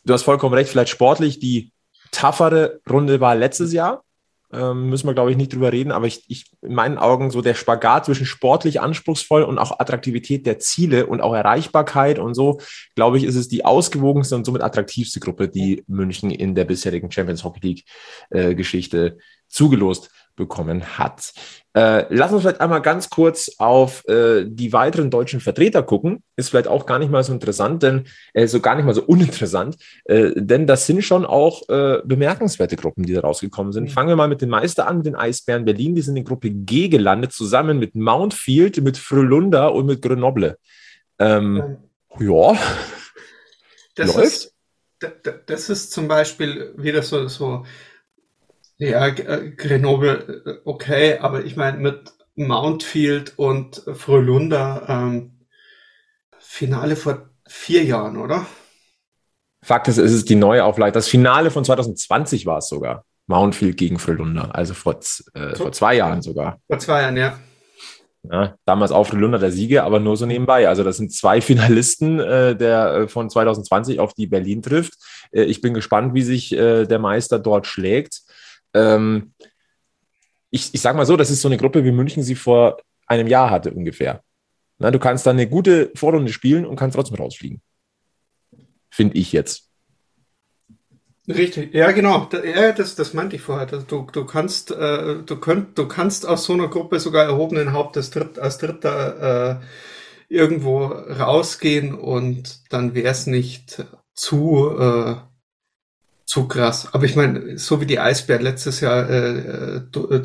[0.06, 1.72] du hast vollkommen recht, vielleicht sportlich die
[2.10, 4.02] toughere Runde war letztes Jahr.
[4.52, 7.40] Ähm, müssen wir, glaube ich, nicht drüber reden, aber ich, ich, in meinen Augen so
[7.40, 12.60] der Spagat zwischen sportlich anspruchsvoll und auch Attraktivität der Ziele und auch Erreichbarkeit und so,
[12.94, 17.10] glaube ich, ist es die ausgewogenste und somit attraktivste Gruppe, die München in der bisherigen
[17.10, 17.84] Champions Hockey League
[18.28, 19.16] äh, Geschichte
[19.48, 21.32] zugelost bekommen hat.
[21.74, 26.22] Äh, lass uns vielleicht einmal ganz kurz auf äh, die weiteren deutschen Vertreter gucken.
[26.36, 28.04] Ist vielleicht auch gar nicht mal so interessant, denn
[28.34, 32.76] äh, so gar nicht mal so uninteressant, äh, denn das sind schon auch äh, bemerkenswerte
[32.76, 33.84] Gruppen, die da rausgekommen sind.
[33.84, 33.88] Mhm.
[33.88, 35.94] Fangen wir mal mit den Meister an, mit den Eisbären Berlin.
[35.94, 40.58] Die sind in Gruppe G gelandet, zusammen mit Mountfield, mit Frölunda und mit Grenoble.
[41.18, 41.78] Ähm,
[42.18, 42.58] ja,
[43.94, 44.26] das läuft.
[44.26, 44.54] Ist,
[45.46, 47.64] das ist zum Beispiel wieder so, so
[48.90, 55.46] ja, äh, Grenoble, äh, okay, aber ich meine mit Mountfield und Frölunda ähm,
[56.38, 58.46] Finale vor vier Jahren, oder?
[59.62, 60.92] Fakt ist, es ist die neue Auflage.
[60.92, 63.04] Das Finale von 2020 war es sogar.
[63.26, 64.98] Mountfield gegen Frölunda, also vor,
[65.34, 66.58] äh, vor zwei Jahren sogar.
[66.66, 67.38] Vor zwei Jahren, ja.
[68.30, 70.68] Ja, damals auch Frölunda der Sieger, aber nur so nebenbei.
[70.68, 74.94] Also das sind zwei Finalisten äh, der äh, von 2020 auf die Berlin trifft.
[75.32, 78.22] Äh, ich bin gespannt, wie sich der Meister dort schlägt
[78.74, 79.32] ähm,
[80.50, 83.26] ich, ich sage mal so, das ist so eine Gruppe, wie München sie vor einem
[83.26, 84.22] Jahr hatte ungefähr.
[84.78, 87.62] Na, du kannst dann eine gute Vorrunde spielen und kannst trotzdem rausfliegen.
[88.90, 89.70] Finde ich jetzt.
[91.28, 93.66] Richtig, ja genau, ja, das, das meinte ich vorher.
[93.66, 98.10] Du, du kannst, äh, du könnt, du kannst aus so einer Gruppe sogar erhobenen Hauptes
[98.10, 99.64] Dritt, als Dritter äh,
[100.28, 105.14] irgendwo rausgehen und dann wäre es nicht zu äh,
[106.32, 106.88] zu krass.
[106.92, 110.22] Aber ich meine, so wie die Eisbären letztes Jahr äh, äh,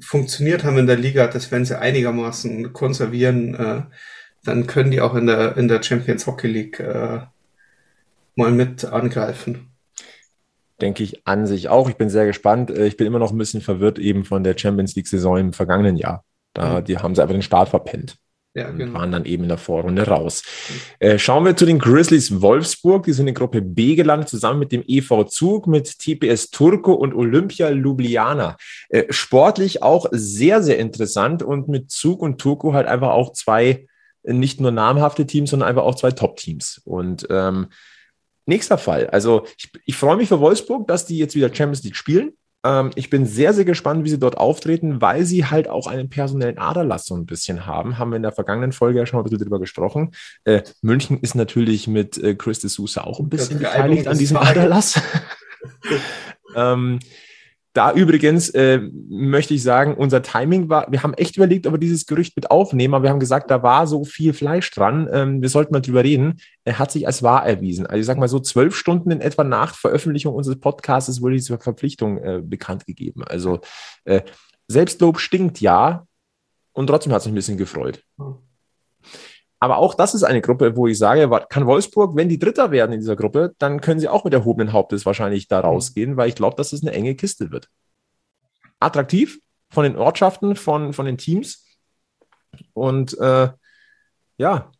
[0.00, 3.82] funktioniert haben in der Liga, dass wenn sie einigermaßen konservieren, äh,
[4.44, 7.20] dann können die auch in der in der Champions Hockey League äh,
[8.34, 9.68] mal mit angreifen.
[10.80, 11.90] Denke ich an sich auch.
[11.90, 12.70] Ich bin sehr gespannt.
[12.70, 15.52] Äh, ich bin immer noch ein bisschen verwirrt eben von der Champions League Saison im
[15.52, 16.24] vergangenen Jahr.
[16.54, 16.84] Da, mhm.
[16.86, 18.16] die haben sie einfach den Start verpennt.
[18.54, 18.98] Ja, und genau.
[18.98, 20.42] waren dann eben in der Vorrunde raus.
[20.98, 23.04] Äh, schauen wir zu den Grizzlies Wolfsburg.
[23.04, 27.14] Die sind in Gruppe B gelandet, zusammen mit dem EV Zug, mit TPS Turco und
[27.14, 28.56] Olympia Ljubljana.
[28.88, 33.86] Äh, sportlich auch sehr, sehr interessant und mit Zug und Turco halt einfach auch zwei
[34.24, 36.80] äh, nicht nur namhafte Teams, sondern einfach auch zwei Top-Teams.
[36.84, 37.68] Und ähm,
[38.46, 39.06] nächster Fall.
[39.08, 42.32] Also ich, ich freue mich für Wolfsburg, dass die jetzt wieder Champions League spielen.
[42.64, 46.10] Ähm, ich bin sehr, sehr gespannt, wie sie dort auftreten, weil sie halt auch einen
[46.10, 47.98] personellen Aderlass so ein bisschen haben.
[47.98, 50.12] Haben wir in der vergangenen Folge ja schon mal ein bisschen drüber gesprochen.
[50.44, 54.36] Äh, München ist natürlich mit äh, Chris de Sousa auch ein bisschen beteiligt an diesem
[54.36, 55.00] Aderlass.
[56.56, 56.98] ähm,
[57.72, 61.78] da übrigens äh, möchte ich sagen, unser Timing war, wir haben echt überlegt, ob wir
[61.78, 65.40] dieses Gerücht mit aufnehmen, aber wir haben gesagt, da war so viel Fleisch dran, ähm,
[65.40, 66.40] wir sollten mal drüber reden.
[66.64, 67.86] Er hat sich als wahr erwiesen.
[67.86, 71.58] Also ich sag mal so zwölf Stunden in etwa nach Veröffentlichung unseres Podcasts wurde diese
[71.58, 73.22] Verpflichtung äh, bekannt gegeben.
[73.24, 73.60] Also
[74.04, 74.22] äh,
[74.66, 76.06] Selbstlob stinkt ja
[76.72, 78.02] und trotzdem hat es mich ein bisschen gefreut.
[78.18, 78.38] Hm.
[79.62, 82.92] Aber auch das ist eine Gruppe, wo ich sage, kann Wolfsburg, wenn die Dritter werden
[82.92, 85.66] in dieser Gruppe, dann können sie auch mit erhobenen Hauptes wahrscheinlich da mhm.
[85.66, 87.68] rausgehen, weil ich glaube, dass es eine enge Kiste wird.
[88.80, 91.66] Attraktiv von den Ortschaften, von, von den Teams.
[92.72, 93.50] Und äh,
[94.38, 94.72] ja,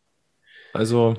[0.73, 1.15] also.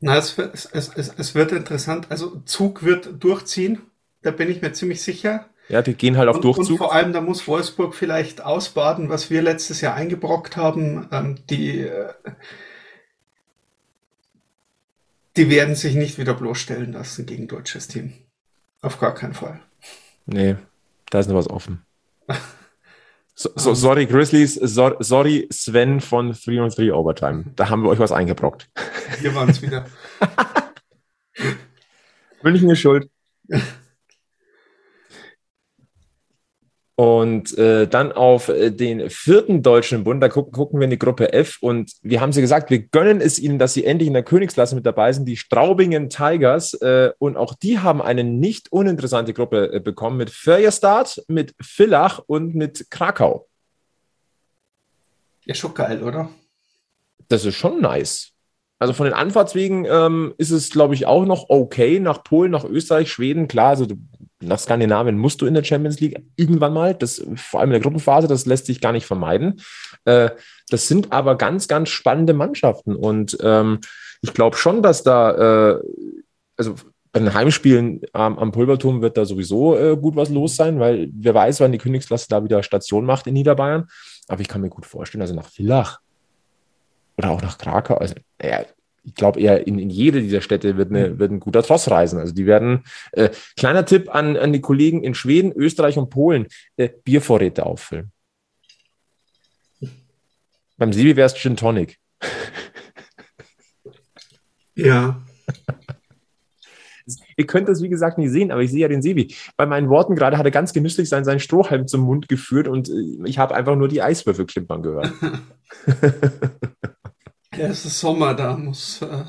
[0.00, 2.10] Na, es, es, es, es wird interessant.
[2.10, 3.82] Also Zug wird durchziehen,
[4.22, 5.48] da bin ich mir ziemlich sicher.
[5.68, 6.70] Ja, die gehen halt auf und, Durchzug.
[6.70, 11.08] Und vor allem, da muss Wolfsburg vielleicht ausbaden, was wir letztes Jahr eingebrockt haben.
[11.10, 12.12] Ähm, die, äh,
[15.36, 18.12] die werden sich nicht wieder bloßstellen lassen gegen deutsches Team.
[18.80, 19.60] Auf gar keinen Fall.
[20.26, 20.56] Nee,
[21.10, 21.84] da ist noch was offen.
[23.38, 27.44] So, so, sorry, Grizzlies, so, sorry, Sven von 3 on 3 Overtime.
[27.54, 28.70] Da haben wir euch was eingebrockt.
[29.20, 29.84] Wir waren es wieder.
[32.42, 33.10] München ist schuld.
[36.98, 40.98] Und äh, dann auf äh, den vierten deutschen Bund, da gucken, gucken wir in die
[40.98, 44.14] Gruppe F und wir haben sie gesagt, wir gönnen es ihnen, dass sie endlich in
[44.14, 46.72] der Königsklasse mit dabei sind, die Straubingen Tigers.
[46.72, 52.20] Äh, und auch die haben eine nicht uninteressante Gruppe äh, bekommen mit Fürjestad, mit Villach
[52.26, 53.46] und mit Krakau.
[55.44, 56.30] Ja, schon geil, oder?
[57.28, 58.32] Das ist schon nice.
[58.78, 62.00] Also von den Anfahrtswegen ähm, ist es, glaube ich, auch noch okay.
[62.00, 63.96] Nach Polen, nach Österreich, Schweden, klar, also du
[64.40, 67.80] nach Skandinavien musst du in der Champions League irgendwann mal, das, vor allem in der
[67.80, 69.60] Gruppenphase, das lässt sich gar nicht vermeiden.
[70.04, 70.30] Äh,
[70.68, 73.80] das sind aber ganz, ganz spannende Mannschaften und ähm,
[74.22, 75.80] ich glaube schon, dass da, äh,
[76.56, 76.74] also
[77.12, 81.08] bei den Heimspielen ähm, am Pulverturm wird da sowieso äh, gut was los sein, weil
[81.14, 83.88] wer weiß, wann die Königsklasse da wieder Station macht in Niederbayern.
[84.28, 86.00] Aber ich kann mir gut vorstellen, also nach Villach
[87.16, 88.66] oder auch nach Krakau, also ja,
[89.06, 91.18] ich glaube eher in, in jede dieser Städte wird, eine, mhm.
[91.18, 92.18] wird ein guter Tross reisen.
[92.18, 96.48] Also die werden, äh, kleiner Tipp an, an die Kollegen in Schweden, Österreich und Polen,
[96.76, 98.10] äh, Biervorräte auffüllen.
[100.76, 101.98] Beim Sebi wäre es Gin Tonic.
[104.74, 105.22] Ja.
[107.36, 109.32] Ihr könnt das, wie gesagt, nicht sehen, aber ich sehe ja den Sebi.
[109.56, 112.88] Bei meinen Worten gerade hat er ganz genüsslich seinen, seinen Strohhalm zum Mund geführt und
[112.88, 112.92] äh,
[113.24, 115.12] ich habe einfach nur die Eiswürfel klimpern gehört.
[117.58, 119.24] ja, es ist Sommer, da muss, äh,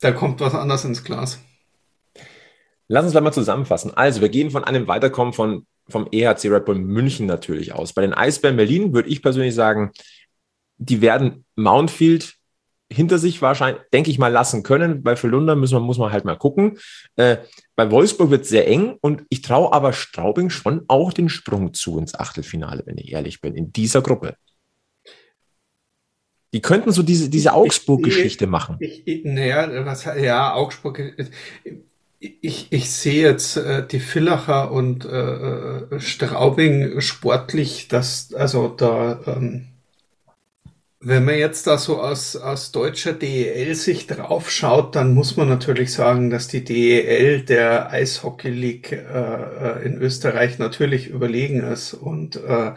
[0.00, 1.40] da kommt was anderes ins Glas.
[2.88, 3.92] Lass uns gleich mal zusammenfassen.
[3.94, 7.92] Also, wir gehen von einem Weiterkommen von, vom EHC Red Bull München natürlich aus.
[7.92, 9.90] Bei den Eisbären Berlin würde ich persönlich sagen,
[10.78, 12.36] die werden Mountfield
[12.88, 15.02] hinter sich wahrscheinlich, denke ich mal, lassen können.
[15.02, 16.78] Bei Verlunder müssen wir, muss man halt mal gucken.
[17.16, 17.38] Äh,
[17.74, 21.74] bei Wolfsburg wird es sehr eng und ich traue aber Straubing schon auch den Sprung
[21.74, 24.36] zu ins Achtelfinale, wenn ich ehrlich bin, in dieser Gruppe.
[26.56, 28.78] Die könnten so diese, diese Augsburg-Geschichte machen.
[29.24, 31.14] Naja, was, ja, Augsburg.
[32.18, 39.20] Ich, ich sehe jetzt äh, die Villacher und äh, äh Straubing sportlich, dass also da
[39.26, 39.66] ähm,
[41.00, 46.30] wenn man jetzt da so aus, aus deutscher DEL-Sicht draufschaut, dann muss man natürlich sagen,
[46.30, 51.92] dass die DEL der Eishockey League äh, äh, in Österreich natürlich überlegen ist.
[51.92, 52.72] Und äh,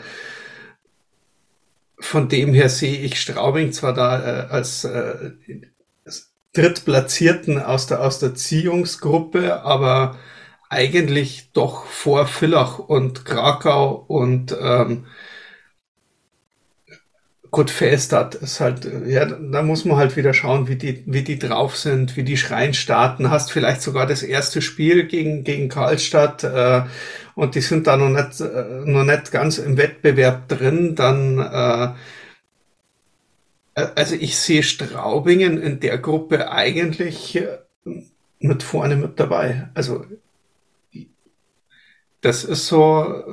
[2.00, 5.32] von dem her sehe ich Straubing zwar da äh, als äh,
[6.54, 10.18] Drittplatzierten aus der, aus der Ziehungsgruppe, aber
[10.70, 15.06] eigentlich doch vor Villach und Krakau und ähm,
[17.52, 21.40] Gut, Festart ist halt, ja, da muss man halt wieder schauen, wie die, wie die
[21.40, 23.32] drauf sind, wie die Schreien starten.
[23.32, 26.84] Hast vielleicht sogar das erste Spiel gegen, gegen Karlstadt äh,
[27.39, 31.93] und die sind da noch nicht, äh, noch nicht ganz im Wettbewerb drin, dann äh,
[33.95, 37.60] also ich sehe Straubingen in der Gruppe eigentlich äh,
[38.39, 39.69] mit vorne mit dabei.
[39.73, 40.06] Also
[42.21, 43.23] das ist so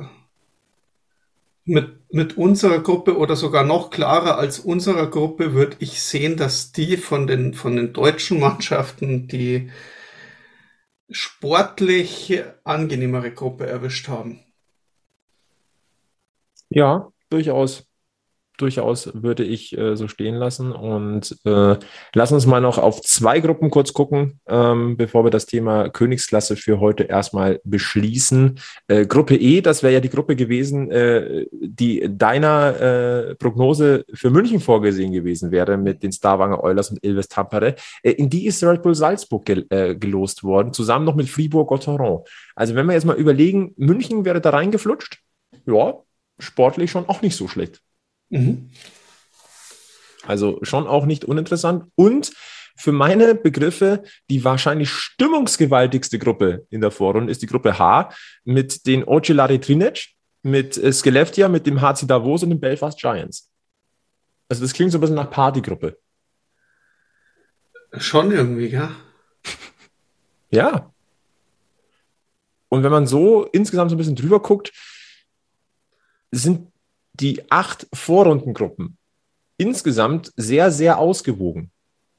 [1.65, 6.71] mit mit unserer Gruppe oder sogar noch klarer als unserer Gruppe würde ich sehen, dass
[6.71, 9.69] die von den, von den deutschen Mannschaften die
[11.09, 14.43] sportlich angenehmere Gruppe erwischt haben.
[16.69, 17.86] Ja, durchaus
[18.57, 20.71] durchaus würde ich äh, so stehen lassen.
[20.71, 21.77] Und äh,
[22.13, 26.55] lass uns mal noch auf zwei Gruppen kurz gucken, ähm, bevor wir das Thema Königsklasse
[26.55, 28.59] für heute erstmal beschließen.
[28.87, 32.81] Äh, Gruppe E, das wäre ja die Gruppe gewesen, äh, die deiner
[33.29, 37.75] äh, Prognose für München vorgesehen gewesen wäre mit den Starwanger Oilers und Ilves Tampere.
[38.03, 42.23] Äh, in die ist Red Bull Salzburg gel gelost worden, zusammen noch mit Fribourg-Gotteron.
[42.55, 45.19] Also wenn wir jetzt mal überlegen, München wäre da reingeflutscht,
[45.65, 45.93] ja,
[46.39, 47.81] sportlich schon auch nicht so schlecht.
[48.29, 48.69] Mhm.
[50.25, 51.85] Also schon auch nicht uninteressant.
[51.95, 52.33] Und
[52.75, 58.11] für meine Begriffe die wahrscheinlich stimmungsgewaltigste Gruppe in der Vorrunde ist die Gruppe H
[58.43, 60.09] mit den Ocelari Trinec,
[60.43, 63.51] mit äh, Skellefteå, mit dem HC Davos und den Belfast Giants.
[64.49, 65.97] Also das klingt so ein bisschen nach Partygruppe.
[67.97, 68.91] Schon irgendwie, ja.
[70.51, 70.93] Ja.
[72.69, 74.71] Und wenn man so insgesamt so ein bisschen drüber guckt,
[76.31, 76.71] sind
[77.19, 78.97] die acht Vorrundengruppen
[79.57, 81.71] insgesamt sehr, sehr ausgewogen.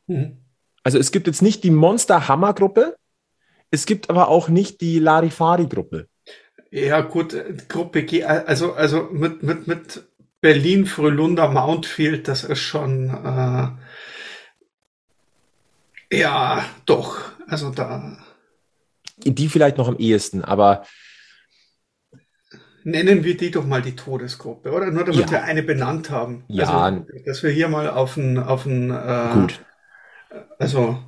[0.06, 0.38] Mhm.
[0.82, 2.96] Also es gibt jetzt nicht die Monster-Hammer-Gruppe,
[3.70, 6.08] es gibt aber auch nicht die Larifari-Gruppe.
[6.70, 7.36] Ja, gut,
[7.68, 10.04] Gruppe G, also, also mit, mit, mit
[10.40, 13.68] Berlin, Frölunda, Mountfield, das ist schon, äh,
[16.18, 18.18] ja, doch, also da.
[19.18, 20.84] Die vielleicht noch am ehesten, aber
[22.88, 24.90] Nennen wir die doch mal die Todesgruppe, oder?
[24.90, 25.30] Nur damit ja.
[25.30, 26.44] wir eine benannt haben.
[26.48, 26.84] Ja.
[26.84, 29.60] Also, dass wir hier mal auf ein, auf ein äh, Gut.
[30.58, 30.98] Also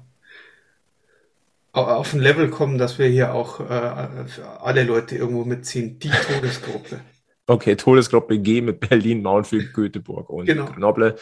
[1.73, 4.25] auf ein Level kommen, dass wir hier auch äh,
[4.61, 5.99] alle Leute irgendwo mitziehen.
[5.99, 7.01] Die Todesgruppe.
[7.47, 10.67] Okay, Todesgruppe G mit Berlin, Mountfield, Göteborg und genau.
[10.67, 11.17] Grenoble.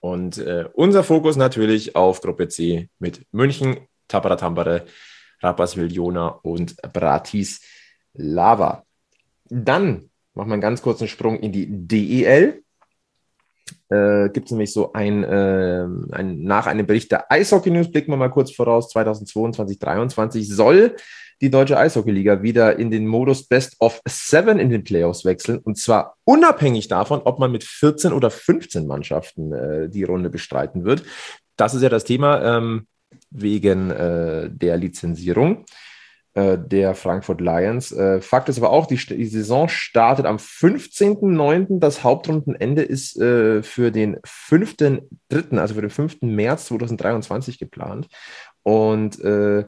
[0.00, 4.84] Und äh, unser Fokus natürlich auf Gruppe C mit München, Tapara Tampere,
[5.40, 8.85] Rapperswil Jona und Bratislava.
[9.48, 12.62] Dann machen wir einen ganz kurzen Sprung in die DEL.
[13.88, 18.12] Äh, Gibt es nämlich so ein, äh, ein, nach einem Bericht der Eishockey News, blicken
[18.12, 20.96] wir mal kurz voraus, 2022, 2023 soll
[21.40, 25.58] die deutsche Eishockeyliga wieder in den Modus Best of Seven in den Playoffs wechseln.
[25.58, 30.84] Und zwar unabhängig davon, ob man mit 14 oder 15 Mannschaften äh, die Runde bestreiten
[30.84, 31.04] wird.
[31.56, 32.86] Das ist ja das Thema ähm,
[33.30, 35.64] wegen äh, der Lizenzierung.
[36.36, 37.92] Äh, der Frankfurt Lions.
[37.92, 41.78] Äh, Fakt ist aber auch, die, die Saison startet am 15.09.
[41.80, 46.20] Das Hauptrundenende ist äh, für den 5.3., also für den 5.
[46.20, 48.08] März 2023 geplant.
[48.62, 49.64] Und äh,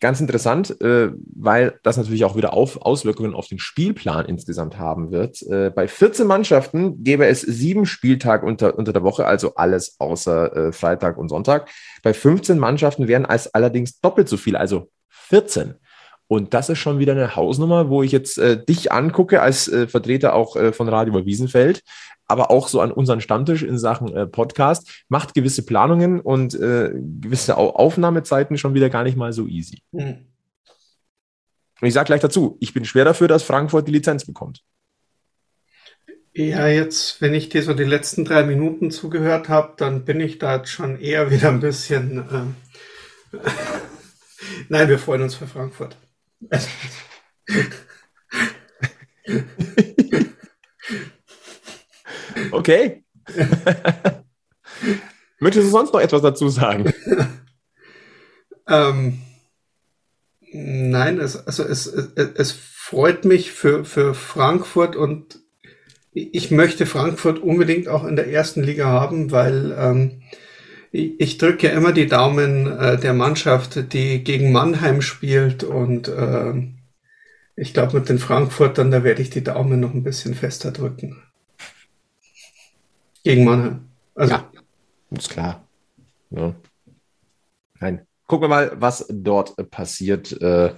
[0.00, 5.10] Ganz interessant, äh, weil das natürlich auch wieder auf Auswirkungen auf den Spielplan insgesamt haben
[5.10, 5.44] wird.
[5.74, 11.18] Bei 14 Mannschaften gäbe es sieben Spieltage unter, unter der Woche, also alles außer Freitag
[11.18, 11.68] und Sonntag.
[12.04, 15.74] Bei 15 Mannschaften wären es allerdings doppelt so viel, also 14.
[16.28, 19.88] Und das ist schon wieder eine Hausnummer, wo ich jetzt äh, dich angucke als äh,
[19.88, 21.82] Vertreter auch äh, von Radio Wiesenfeld
[22.28, 26.92] aber auch so an unseren Stammtisch in Sachen äh, Podcast, macht gewisse Planungen und äh,
[26.92, 29.82] gewisse Aufnahmezeiten schon wieder gar nicht mal so easy.
[29.92, 30.26] Mhm.
[31.80, 34.62] Und ich sage gleich dazu, ich bin schwer dafür, dass Frankfurt die Lizenz bekommt.
[36.34, 40.38] Ja, jetzt, wenn ich dir so die letzten drei Minuten zugehört habe, dann bin ich
[40.38, 42.54] da schon eher wieder ein bisschen.
[43.32, 43.38] Äh
[44.68, 45.96] Nein, wir freuen uns für Frankfurt.
[52.52, 53.04] Okay.
[55.40, 56.92] Möchtest du sonst noch etwas dazu sagen?
[58.68, 59.20] ähm,
[60.52, 65.40] nein, es, also es, es, es freut mich für, für Frankfurt und
[66.12, 70.22] ich möchte Frankfurt unbedingt auch in der ersten Liga haben, weil ähm,
[70.92, 76.54] ich, drücke ja immer die Daumen äh, der Mannschaft, die gegen Mannheim spielt und äh,
[77.56, 81.22] ich glaube mit den Frankfurtern, da werde ich die Daumen noch ein bisschen fester drücken.
[83.24, 83.88] Gegen Mannheim.
[84.14, 84.34] Also.
[84.34, 84.50] Ja,
[85.10, 85.66] ist klar.
[86.30, 86.54] Ja.
[87.80, 88.06] Nein.
[88.26, 90.32] Gucken wir mal, was dort passiert.
[90.40, 90.74] Äh,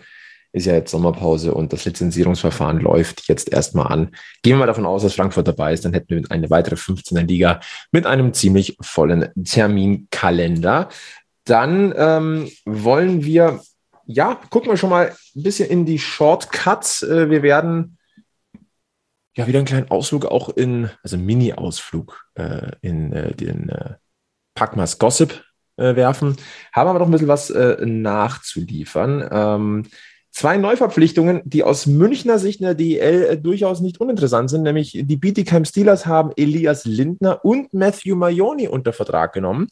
[0.53, 4.11] ist ja jetzt Sommerpause und das Lizenzierungsverfahren läuft jetzt erstmal an.
[4.43, 7.23] Gehen wir mal davon aus, dass Frankfurt dabei ist, dann hätten wir eine weitere 15er
[7.23, 7.61] Liga
[7.93, 10.89] mit einem ziemlich vollen Terminkalender.
[11.45, 13.61] Dann ähm, wollen wir,
[14.07, 17.03] ja, gucken wir schon mal ein bisschen in die Shortcuts.
[17.03, 17.99] Äh, wir werden
[19.37, 23.95] ja wieder einen kleinen Ausflug auch in, also Mini-Ausflug äh, in äh, den äh,
[24.55, 25.45] Packmas Gossip
[25.77, 26.37] äh, werfen.
[26.73, 29.29] Haben aber noch ein bisschen was äh, nachzuliefern.
[29.31, 29.87] Ähm,
[30.31, 34.93] zwei Neuverpflichtungen, die aus Münchner Sicht in der DEL äh, durchaus nicht uninteressant sind, nämlich
[35.03, 39.69] die Bietigheim Steelers haben Elias Lindner und Matthew Maioni unter Vertrag genommen.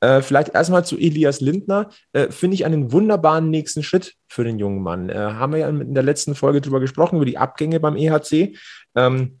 [0.00, 1.90] Äh, vielleicht erstmal zu Elias Lindner.
[2.12, 5.08] Äh, Finde ich einen wunderbaren nächsten Schritt für den jungen Mann.
[5.08, 8.56] Äh, haben wir ja in der letzten Folge drüber gesprochen, über die Abgänge beim EHC.
[8.96, 9.38] Ähm,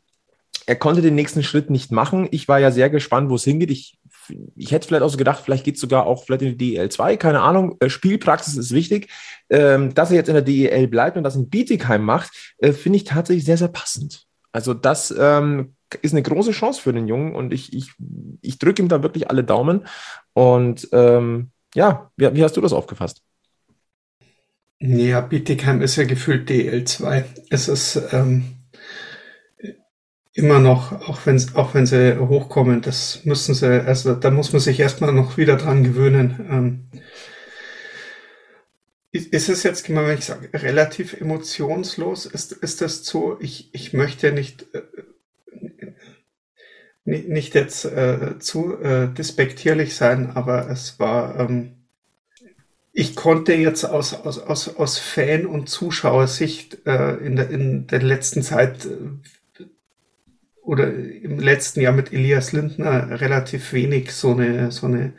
[0.66, 2.28] er konnte den nächsten Schritt nicht machen.
[2.30, 3.72] Ich war ja sehr gespannt, wo es hingeht.
[3.72, 3.98] Ich,
[4.56, 7.16] ich hätte vielleicht auch so gedacht, vielleicht geht es sogar auch vielleicht in die DEL2,
[7.16, 7.76] keine Ahnung.
[7.80, 9.08] Äh, Spielpraxis ist wichtig.
[9.50, 12.96] Ähm, dass er jetzt in der DEL bleibt und das in Bietigheim macht, äh, finde
[12.96, 14.26] ich tatsächlich sehr, sehr passend.
[14.52, 17.90] Also das ähm, ist eine große Chance für den Jungen und ich, ich,
[18.40, 19.86] ich drücke ihm da wirklich alle Daumen.
[20.32, 23.22] Und ähm, ja, wie, wie, hast du das aufgefasst?
[24.78, 27.24] Ja, Bietigheim ist ja gefühlt DL2.
[27.50, 28.61] Es ist ähm,
[30.34, 34.60] immer noch, auch wenn, auch wenn sie hochkommen, das müssen sie, also da muss man
[34.60, 36.46] sich erstmal noch wieder dran gewöhnen.
[36.50, 37.00] Ähm,
[39.12, 42.24] ist es jetzt, wenn ich sage, relativ emotionslos?
[42.24, 43.36] Ist, ist das so?
[43.40, 44.82] Ich, ich möchte nicht äh,
[47.04, 51.72] nicht jetzt äh, zu äh, despektierlich sein, aber es war, ähm,
[52.92, 58.02] ich konnte jetzt aus, aus, aus, aus Fan- und Zuschauersicht äh, in, der, in der
[58.02, 58.98] letzten Zeit äh,
[60.62, 65.14] oder im letzten Jahr mit Elias Lindner relativ wenig so eine, so eine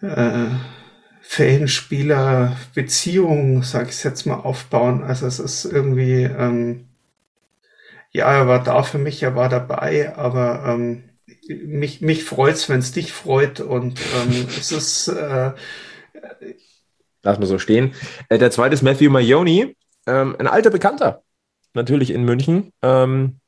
[0.00, 0.46] äh,
[1.20, 5.02] Fan-Spieler-Beziehung, sag ich jetzt mal, aufbauen.
[5.02, 6.86] Also es ist irgendwie, ähm,
[8.10, 11.04] ja, er war da für mich, er war dabei, aber ähm,
[11.48, 15.52] mich, mich freut's, wenn es dich freut und ähm, es ist äh,
[17.22, 17.94] Lass mal so stehen.
[18.28, 19.76] Äh, der zweite ist Matthew Maioni,
[20.06, 21.22] ähm, ein alter Bekannter,
[21.72, 23.40] natürlich in München, ähm,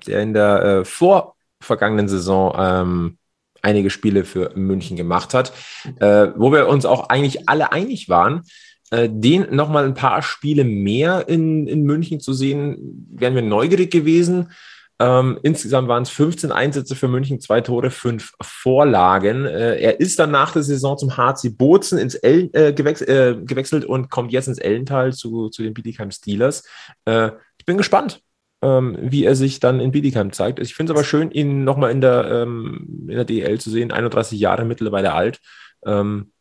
[0.00, 3.18] der in der äh, vorvergangenen Saison ähm,
[3.62, 5.52] einige Spiele für München gemacht hat,
[6.00, 8.42] äh, wo wir uns auch eigentlich alle einig waren,
[8.90, 13.90] äh, den nochmal ein paar Spiele mehr in, in München zu sehen, wären wir neugierig
[13.90, 14.50] gewesen.
[14.98, 19.44] Ähm, insgesamt waren es 15 Einsätze für München, zwei Tore, fünf Vorlagen.
[19.44, 23.36] Äh, er ist dann nach der Saison zum HC Bozen ins El äh, gewechs äh,
[23.44, 26.64] gewechselt und kommt jetzt ins Ellental zu, zu den Bietigheim Steelers.
[27.04, 28.22] Äh, ich bin gespannt,
[28.62, 30.58] ähm, wie er sich dann in Bietigheim zeigt.
[30.58, 33.92] Ich finde es aber schön, ihn nochmal in der, ähm, in der DL zu sehen.
[33.92, 35.40] 31 Jahre mittlerweile alt.
[35.84, 36.32] Ähm,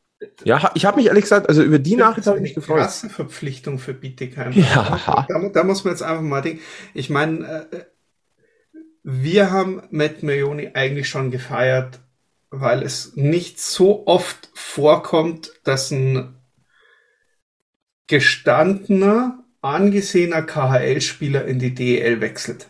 [0.43, 2.79] ja, ich habe mich ehrlich gesagt, also über die Nachricht habe ich mich gefreut.
[2.79, 4.53] Krasse Verpflichtung für Bietigheim.
[4.55, 5.25] Ja.
[5.27, 6.61] Da, da, muss man jetzt einfach mal denken.
[6.93, 7.85] Ich meine, äh,
[9.03, 11.99] wir haben Matt Marioni eigentlich schon gefeiert,
[12.49, 16.35] weil es nicht so oft vorkommt, dass ein
[18.07, 22.69] gestandener, angesehener KHL-Spieler in die DEL wechselt.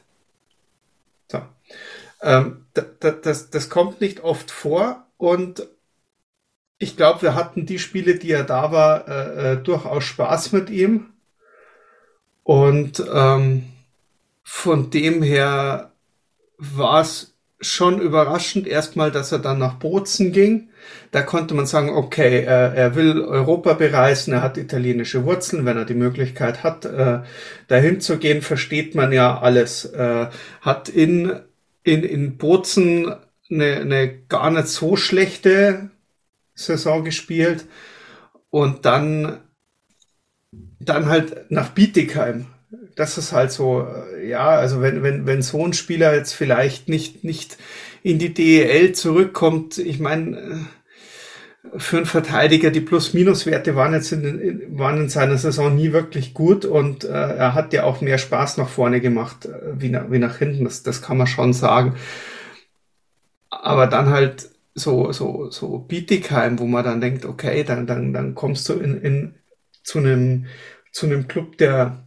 [1.32, 1.42] So.
[2.22, 5.68] Ähm, das, das, das kommt nicht oft vor und
[6.78, 10.70] ich glaube, wir hatten die Spiele, die er da war, äh, äh, durchaus Spaß mit
[10.70, 11.14] ihm.
[12.44, 13.72] Und ähm,
[14.44, 15.92] von dem her
[16.58, 20.70] war es schon überraschend erstmal, dass er dann nach Bozen ging.
[21.12, 25.86] Da konnte man sagen, okay, er, will Europa bereisen, er hat italienische Wurzeln, wenn er
[25.86, 27.20] die Möglichkeit hat, äh,
[27.68, 29.86] dahin zu gehen, versteht man ja alles.
[29.86, 30.28] Äh,
[30.62, 31.40] hat in,
[31.84, 33.16] in, in Bozen
[33.50, 35.92] eine, eine gar nicht so schlechte
[36.56, 37.66] Saison gespielt
[38.50, 39.40] und dann,
[40.80, 42.48] dann halt nach Bietigheim
[42.96, 43.88] das ist halt so,
[44.18, 47.58] äh, ja, also wenn, wenn, wenn so ein Spieler jetzt vielleicht nicht, nicht
[48.04, 50.56] in die DEL zurückkommt, ich meine, äh,
[51.78, 56.64] für einen Verteidiger, die Plus-Minus-Werte waren jetzt in, waren in seiner Saison nie wirklich gut
[56.64, 60.20] und äh, er hat ja auch mehr Spaß nach vorne gemacht, äh, wie, nach, wie
[60.20, 61.96] nach hinten, das, das kann man schon sagen.
[63.50, 68.36] Aber dann halt so, so, so Bietigheim, wo man dann denkt, okay, dann, dann, dann
[68.36, 69.36] kommst du in, in,
[69.84, 70.46] zu einem,
[70.92, 72.05] zu einem Club, der,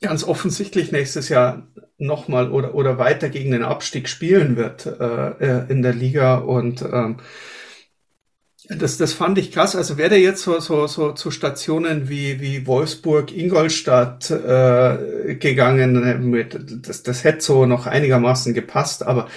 [0.00, 1.66] ganz offensichtlich nächstes Jahr
[1.98, 5.30] nochmal oder, oder weiter gegen den Abstieg spielen wird äh,
[5.64, 7.18] äh, in der Liga und ähm,
[8.68, 9.74] das, das fand ich krass.
[9.74, 16.02] Also wäre der jetzt so, so, so zu Stationen wie, wie Wolfsburg, Ingolstadt äh, gegangen,
[16.02, 19.28] äh, mit, das, das hätte so noch einigermaßen gepasst, aber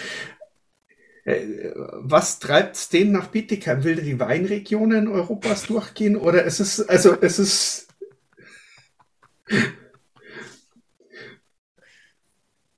[1.24, 3.84] äh, was treibt den nach Bietigheim?
[3.84, 6.18] Will der die Weinregionen Europas durchgehen?
[6.18, 7.88] Oder ist es, also es ist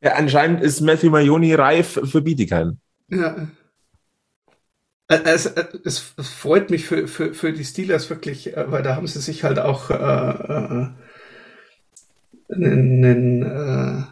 [0.04, 2.78] Ja, anscheinend ist Matthew Mayoni reif für Bietigheim.
[3.08, 3.48] Ja.
[5.08, 9.08] Es, es, es, freut mich für, für, für die Steelers wirklich, äh, weil da haben
[9.08, 10.88] sie sich halt auch äh, äh,
[12.50, 14.04] einen, einen, äh,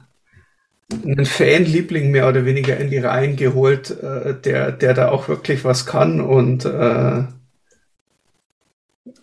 [1.12, 5.66] einen Fanliebling mehr oder weniger in die Reihen geholt, äh, der, der da auch wirklich
[5.66, 7.24] was kann und äh,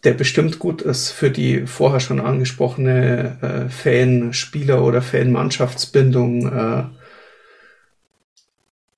[0.04, 6.84] der bestimmt gut ist für die vorher schon angesprochene äh, Fan-Spieler- oder Fan-Mannschaftsbindung, äh,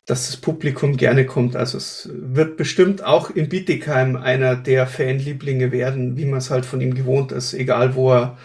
[0.07, 1.57] dass das Publikum gerne kommt.
[1.57, 6.67] Also es wird bestimmt auch in Bietigheim einer der Fanlieblinge werden, wie man es halt
[6.67, 8.37] von ihm gewohnt ist, egal wo er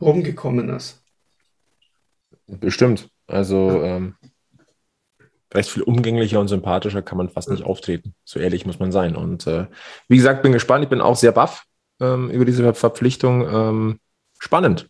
[0.00, 1.02] rumgekommen ist.
[2.46, 3.08] Bestimmt.
[3.26, 4.14] Also ähm,
[5.52, 8.14] recht viel umgänglicher und sympathischer kann man fast nicht auftreten.
[8.24, 9.16] So ehrlich muss man sein.
[9.16, 9.66] Und äh,
[10.08, 10.84] wie gesagt, bin gespannt.
[10.84, 11.67] Ich bin auch sehr baff
[12.00, 13.42] ähm, über diese Verpflichtung.
[13.42, 14.00] Ähm,
[14.38, 14.88] spannend.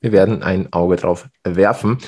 [0.00, 1.98] Wir werden ein Auge drauf werfen.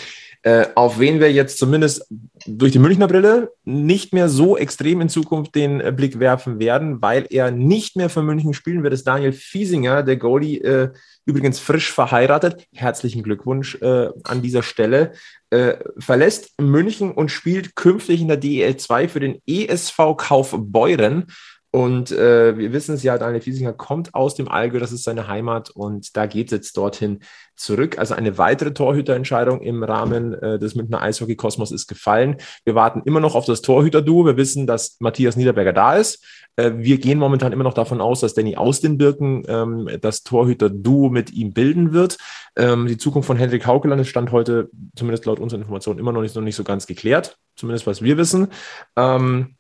[0.46, 2.06] Äh, auf wen wir jetzt zumindest
[2.46, 7.02] durch die Münchner Brille nicht mehr so extrem in Zukunft den äh, Blick werfen werden,
[7.02, 10.90] weil er nicht mehr für München spielen wird, ist Daniel Fiesinger, der Goalie, äh,
[11.24, 12.64] übrigens frisch verheiratet.
[12.72, 15.14] Herzlichen Glückwunsch äh, an dieser Stelle.
[15.50, 21.26] Äh, verlässt München und spielt künftig in der DEL 2 für den ESV Kaufbeuren.
[21.70, 25.28] Und äh, wir wissen es ja, Daniel Fiesinger kommt aus dem Allgäu, das ist seine
[25.28, 27.20] Heimat und da geht es jetzt dorthin
[27.54, 27.98] zurück.
[27.98, 32.36] Also eine weitere Torhüterentscheidung im Rahmen äh, des Münchner Eishockey-Kosmos ist gefallen.
[32.64, 34.24] Wir warten immer noch auf das Torhüter-Duo.
[34.24, 36.24] Wir wissen, dass Matthias Niederberger da ist.
[36.56, 40.22] Äh, wir gehen momentan immer noch davon aus, dass Danny aus den Birken ähm, das
[40.22, 42.18] Torhüter-Duo mit ihm bilden wird.
[42.56, 46.22] Ähm, die Zukunft von Hendrik Haukeland ist Stand heute, zumindest laut unserer Informationen, immer noch
[46.22, 47.36] nicht, noch nicht so ganz geklärt.
[47.54, 48.48] Zumindest was wir wissen.
[48.96, 49.56] Ähm,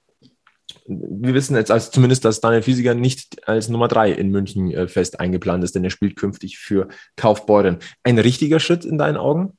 [0.88, 4.88] wir wissen jetzt als zumindest, dass Daniel Fiesiger nicht als Nummer drei in München äh,
[4.88, 7.78] fest eingeplant ist, denn er spielt künftig für Kaufbeuren.
[8.02, 9.56] Ein richtiger Schritt in deinen Augen?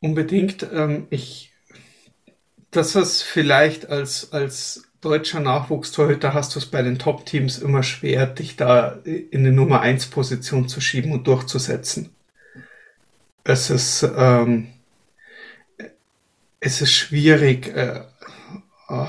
[0.00, 0.66] Unbedingt.
[0.72, 1.52] Ähm, ich,
[2.70, 8.26] das ist vielleicht als, als deutscher Nachwuchstorhüter hast du es bei den Top-Teams immer schwer,
[8.26, 12.10] dich da in eine Nummer 1 Position zu schieben und durchzusetzen.
[13.44, 14.68] Es ist, ähm,
[16.60, 17.68] es ist schwierig.
[17.68, 18.02] Äh,
[18.88, 19.06] oh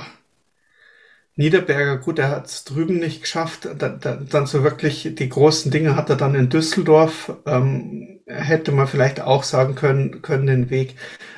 [1.36, 3.66] Niederberger, gut, er hat es drüben nicht geschafft.
[3.78, 7.34] Da, da, dann so wirklich die großen Dinge hat er dann in Düsseldorf.
[7.46, 10.96] Ähm, hätte man vielleicht auch sagen können, können den Weg.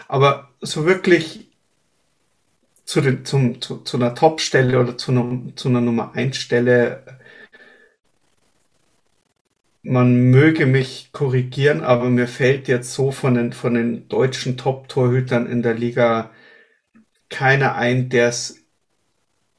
[0.08, 1.48] Aber so wirklich
[2.86, 7.04] zu, den, zum, zu, zu einer Top-Stelle oder zu einer, zu einer Nummer 1-Stelle,
[9.84, 15.46] man möge mich korrigieren, aber mir fällt jetzt so von den, von den deutschen Top-Torhütern
[15.48, 16.32] in der Liga
[17.30, 18.63] keiner ein, der es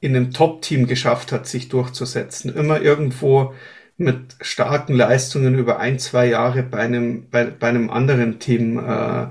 [0.05, 2.53] in einem Top-Team geschafft hat, sich durchzusetzen.
[2.53, 3.53] Immer irgendwo
[3.97, 9.23] mit starken Leistungen über ein, zwei Jahre bei einem, bei, bei einem anderen Team äh,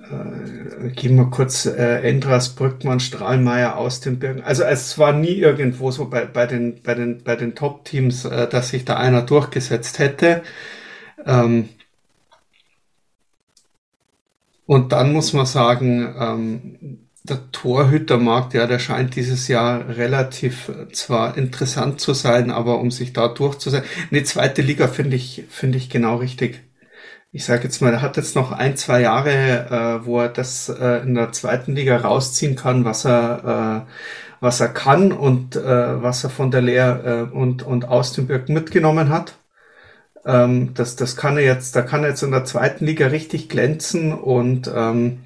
[0.00, 4.42] äh, gehen wir kurz äh, Endras, Brückmann, Strahlmeier aus den Birken.
[4.42, 8.48] Also es war nie irgendwo so bei, bei den, bei den, bei den Top-Teams, äh,
[8.48, 10.42] dass sich da einer durchgesetzt hätte.
[11.26, 11.68] Ähm,
[14.66, 20.92] und dann muss man sagen, ähm, der Torhütermarkt, ja, der scheint dieses Jahr relativ äh,
[20.92, 23.88] zwar interessant zu sein, aber um sich da durchzusetzen.
[24.10, 26.62] Eine zweite Liga finde ich, finde ich genau richtig.
[27.30, 30.68] Ich sage jetzt mal, er hat jetzt noch ein, zwei Jahre, äh, wo er das
[30.70, 33.92] äh, in der zweiten Liga rausziehen kann, was er, äh,
[34.40, 38.26] was er kann und äh, was er von der Lehr äh, und, und aus dem
[38.26, 39.34] Birken mitgenommen hat.
[40.24, 43.48] Ähm, das, das kann er jetzt, da kann er jetzt in der zweiten Liga richtig
[43.48, 45.20] glänzen und ähm,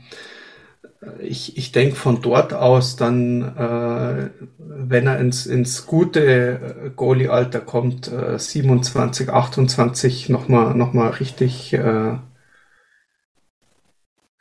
[1.21, 7.61] ich, ich denke von dort aus dann, äh, wenn er ins, ins gute äh, Goalie-Alter
[7.61, 12.19] kommt, äh, 27, 28 nochmal noch mal richtig, äh,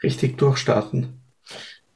[0.04, 1.22] richtig durchstarten.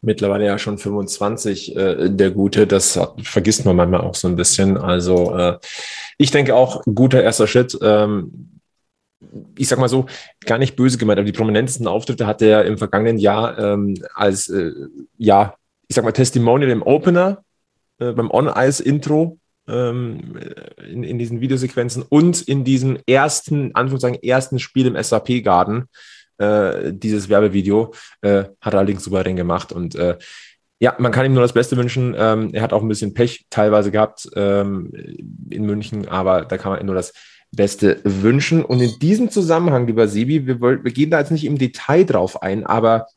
[0.02, 4.78] Mittlerweile ja schon 25, äh, der Gute, das vergisst man manchmal auch so ein bisschen.
[4.78, 5.58] Also äh,
[6.18, 7.78] ich denke auch, guter erster Schritt.
[7.82, 8.55] Ähm,
[9.58, 10.06] ich sag mal so,
[10.46, 14.50] gar nicht böse gemeint, aber die prominentesten Auftritte hatte er im vergangenen Jahr ähm, als,
[14.50, 14.72] äh,
[15.18, 15.56] ja,
[15.88, 17.44] ich sag mal, Testimonial im Opener,
[18.00, 20.40] äh, beim On-Ice-Intro ähm,
[20.88, 25.86] in, in diesen Videosequenzen und in diesem ersten, Anführungszeichen, ersten Spiel im SAP-Garden,
[26.38, 30.18] äh, dieses Werbevideo, äh, hat er allerdings souverän gemacht und äh,
[30.80, 32.14] ja, man kann ihm nur das Beste wünschen.
[32.18, 34.92] Ähm, er hat auch ein bisschen Pech teilweise gehabt ähm,
[35.50, 37.14] in München, aber da kann man ihm nur das
[37.56, 38.64] Beste wünschen.
[38.64, 42.42] Und in diesem Zusammenhang, lieber Sebi, wir, wir gehen da jetzt nicht im Detail drauf
[42.42, 43.08] ein, aber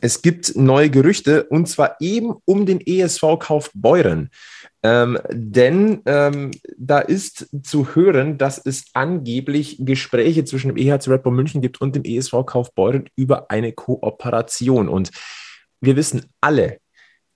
[0.00, 4.30] es gibt neue Gerüchte und zwar eben um den ESV Kaufbeuren.
[4.82, 11.22] Ähm, denn ähm, da ist zu hören, dass es angeblich Gespräche zwischen dem EHC Red
[11.22, 14.88] Bull München gibt und dem ESV Kaufbeuren über eine Kooperation.
[14.88, 15.10] Und
[15.80, 16.78] wir wissen alle,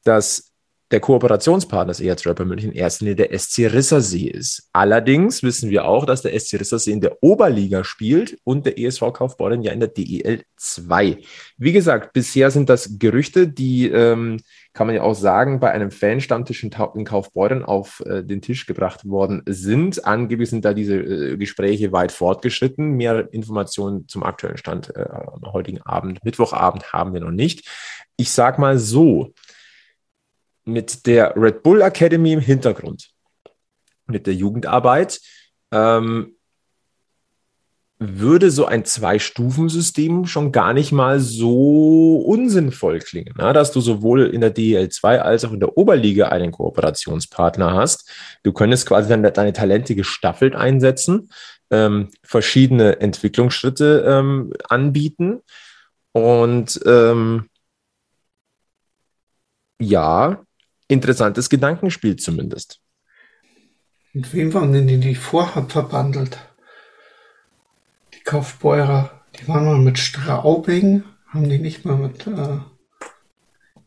[0.05, 0.52] dass
[0.93, 4.69] der Kooperationspartner des EHC Rapper München in erster Linie der SC Rissersee ist.
[4.73, 9.13] Allerdings wissen wir auch, dass der SC Rissersee in der Oberliga spielt und der ESV
[9.15, 11.19] Kaufbeuren ja in der DEL 2.
[11.57, 14.39] Wie gesagt, bisher sind das Gerüchte, die, ähm,
[14.75, 16.71] kann man ja auch sagen, bei einem Fanstammtisch in
[17.05, 20.05] Kaufbeuren auf äh, den Tisch gebracht worden sind.
[20.05, 22.93] Angeblich sind da diese äh, Gespräche weit fortgeschritten.
[22.93, 27.69] Mehr Informationen zum aktuellen Stand äh, am heutigen Abend, Mittwochabend haben wir noch nicht.
[28.17, 29.33] Ich sag mal so,
[30.65, 33.11] mit der Red Bull Academy im Hintergrund,
[34.07, 35.21] mit der Jugendarbeit,
[35.73, 36.37] ähm,
[38.05, 43.53] würde so ein Zwei-Stufen-System schon gar nicht mal so unsinnvoll klingen, na?
[43.53, 48.11] dass du sowohl in der DL2 als auch in der Oberliga einen Kooperationspartner hast.
[48.43, 51.31] Du könntest quasi dann deine Talente gestaffelt einsetzen,
[51.71, 55.41] ähm, verschiedene Entwicklungsschritte ähm, anbieten
[56.13, 57.49] und ähm,
[59.81, 60.43] ja,
[60.93, 62.81] interessantes Gedankenspiel zumindest.
[64.13, 66.39] Mit wem waren denn die, die vorher verbandelt?
[68.15, 72.59] Die Kaufbeurer, die waren mal mit Straubing, haben die nicht mal mit, äh,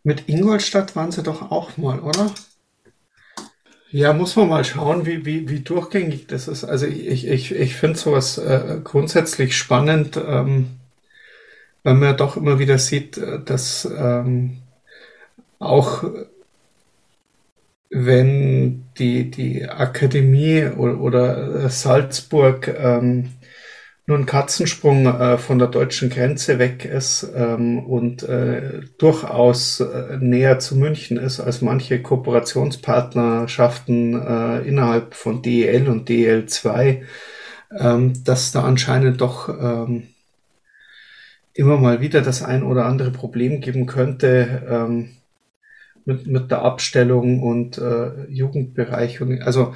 [0.04, 2.32] mit Ingolstadt waren sie doch auch mal, oder?
[3.92, 6.64] Ja, muss man mal schauen, wie, wie, wie durchgängig das ist.
[6.64, 10.72] Also ich, ich, ich finde sowas äh, grundsätzlich spannend, ähm,
[11.84, 14.58] weil man ja doch immer wieder sieht, äh, dass ähm,
[15.60, 16.04] auch
[17.90, 23.30] wenn die, die Akademie oder, oder Salzburg ähm,
[24.08, 30.18] nur ein Katzensprung äh, von der deutschen Grenze weg ist ähm, und äh, durchaus äh,
[30.20, 37.02] näher zu München ist als manche Kooperationspartnerschaften äh, innerhalb von DEL und DEL2,
[37.80, 40.10] ähm, dass da anscheinend doch ähm,
[41.56, 45.08] immer mal wieder das ein oder andere Problem geben könnte.
[46.06, 49.22] Mit, mit der Abstellung und äh, Jugendbereich.
[49.22, 49.74] Und, also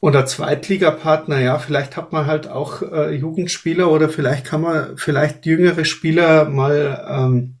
[0.00, 5.44] oder Zweitligapartner, ja, vielleicht hat man halt auch äh, Jugendspieler oder vielleicht kann man vielleicht
[5.44, 7.54] jüngere Spieler mal ähm,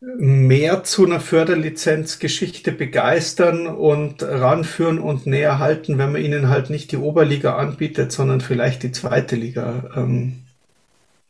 [0.00, 6.90] mehr zu einer Förderlizenzgeschichte begeistern und ranführen und näher halten, wenn man ihnen halt nicht
[6.92, 9.90] die Oberliga anbietet, sondern vielleicht die zweite Liga.
[9.96, 10.42] Ähm,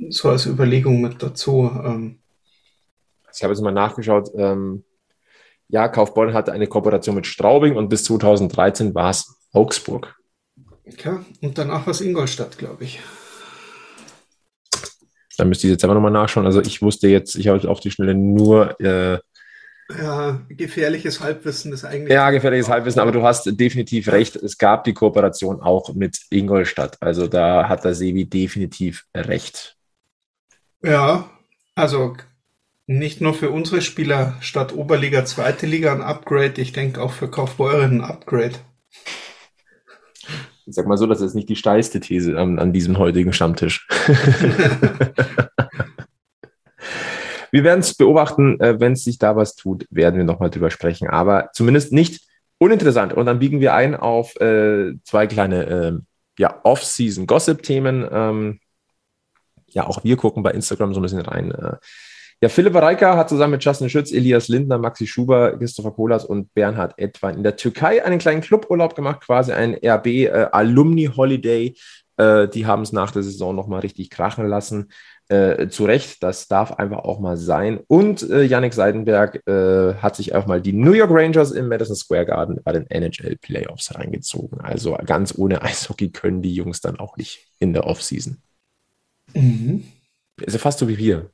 [0.08, 1.70] so als Überlegung mit dazu.
[1.84, 2.18] Ähm,
[3.38, 4.84] ich habe jetzt mal nachgeschaut, ähm,
[5.68, 10.14] ja, Kaufbeuren hatte eine Kooperation mit Straubing und bis 2013 war es Augsburg.
[11.02, 13.00] Ja, und danach war es Ingolstadt, glaube ich.
[15.38, 16.44] Da müsste ich jetzt aber nochmal nachschauen.
[16.44, 19.18] Also ich wusste jetzt, ich habe auf die Schnelle nur äh,
[19.98, 22.12] ja, gefährliches Halbwissen ist eigentlich.
[22.12, 24.36] Ja, gefährliches Halbwissen, aber du hast definitiv recht.
[24.36, 26.96] Es gab die Kooperation auch mit Ingolstadt.
[27.00, 29.76] Also da hat der Sebi definitiv recht.
[30.82, 31.30] Ja,
[31.74, 32.16] also
[32.98, 37.28] nicht nur für unsere Spieler statt Oberliga, zweite Liga ein Upgrade, ich denke auch für
[37.28, 38.54] Kaufbeuren ein Upgrade.
[40.64, 43.88] Ich sag mal so, das ist nicht die steilste These an, an diesem heutigen Stammtisch.
[47.50, 50.70] wir werden es beobachten, äh, wenn es sich da was tut, werden wir nochmal drüber
[50.70, 52.20] sprechen, aber zumindest nicht
[52.58, 53.12] uninteressant.
[53.12, 55.98] Und dann biegen wir ein auf äh, zwei kleine äh,
[56.38, 58.08] ja, Off-Season-Gossip-Themen.
[58.10, 58.60] Ähm,
[59.68, 61.50] ja, auch wir gucken bei Instagram so ein bisschen rein.
[61.50, 61.76] Äh,
[62.42, 66.52] ja, Philipp Reika hat zusammen mit Justin Schütz, Elias Lindner, Maxi Schuber, Christopher Kolas und
[66.54, 70.48] Bernhard Edwein in der Türkei einen kleinen Cluburlaub gemacht, quasi ein RB äh.
[72.16, 74.90] Äh, die haben es nach der Saison nochmal richtig krachen lassen.
[75.28, 77.78] Äh, zu Recht, das darf einfach auch mal sein.
[77.86, 81.94] Und äh, Yannick Seidenberg äh, hat sich auch mal die New York Rangers im Madison
[81.94, 84.60] Square Garden bei den NHL Playoffs reingezogen.
[84.60, 88.38] Also ganz ohne Eishockey können die Jungs dann auch nicht in der Offseason.
[89.32, 89.84] Mhm.
[90.40, 91.30] Ist ja fast so wie wir.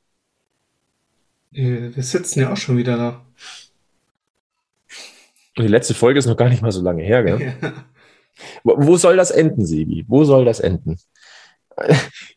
[1.53, 3.25] Äh, wir sitzen ja auch schon wieder da.
[5.57, 7.55] Und die letzte Folge ist noch gar nicht mal so lange her, gell?
[7.63, 7.73] Ja.
[8.63, 10.05] Wo soll das enden, Sebi?
[10.07, 10.97] Wo soll das enden?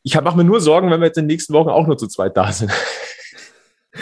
[0.04, 2.08] Ich mache mir nur Sorgen, wenn wir jetzt in den nächsten Wochen auch nur zu
[2.08, 2.72] zweit da sind.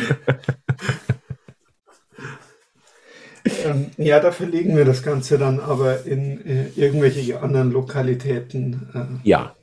[3.66, 8.90] ähm, ja, da verlegen wir das Ganze dann aber in äh, irgendwelche anderen Lokalitäten.
[8.94, 9.28] Äh.
[9.28, 9.56] Ja.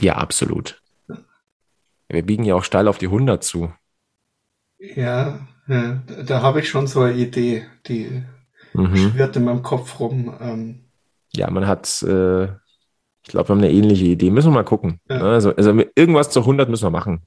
[0.00, 0.80] Ja, absolut.
[2.08, 3.72] Wir biegen ja auch steil auf die 100 zu.
[4.78, 8.22] Ja, ja da habe ich schon so eine Idee, die
[8.74, 8.96] mhm.
[8.96, 10.34] schwirrt in meinem Kopf rum.
[10.40, 10.84] Ähm.
[11.32, 14.30] Ja, man hat, äh, ich glaube, wir haben eine ähnliche Idee.
[14.30, 15.00] Müssen wir mal gucken.
[15.08, 15.18] Ja.
[15.18, 17.22] Also, also irgendwas zu 100 müssen wir machen.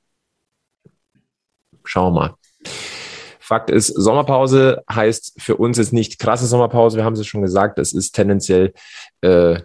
[1.83, 2.35] Schauen wir mal.
[3.39, 6.97] Fakt ist, Sommerpause heißt für uns jetzt nicht krasse Sommerpause.
[6.97, 8.73] Wir haben es schon gesagt, es ist tendenziell
[9.21, 9.59] äh,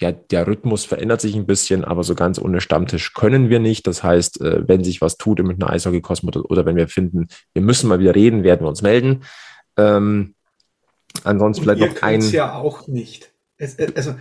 [0.00, 3.86] ja, der Rhythmus verändert sich ein bisschen, aber so ganz ohne Stammtisch können wir nicht.
[3.86, 7.62] Das heißt, äh, wenn sich was tut mit einer Eishockey-Kosmos oder wenn wir finden, wir
[7.62, 9.24] müssen mal wieder reden, werden wir uns melden.
[9.76, 10.34] Ähm,
[11.24, 12.20] ansonsten vielleicht noch ein.
[12.20, 13.32] ja auch nicht.
[13.56, 14.14] Es, äh, also,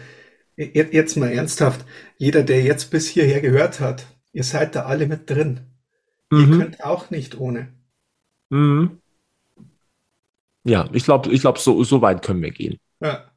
[0.55, 1.85] jetzt mal ernsthaft.
[2.17, 5.59] Jeder, der jetzt bis hierher gehört hat, ihr seid da alle mit drin.
[6.31, 6.39] Mhm.
[6.39, 7.67] Ihr könnt auch nicht ohne.
[8.49, 8.99] Mhm.
[10.63, 12.79] Ja, ich glaube, ich glaube, so, so weit können wir gehen.
[12.99, 13.31] Ja.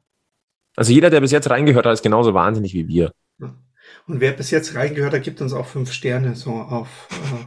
[0.81, 3.11] Also jeder, der bis jetzt reingehört hat, ist genauso wahnsinnig wie wir.
[3.37, 7.07] Und wer bis jetzt reingehört hat, gibt uns auch fünf Sterne so auf.
[7.11, 7.45] Äh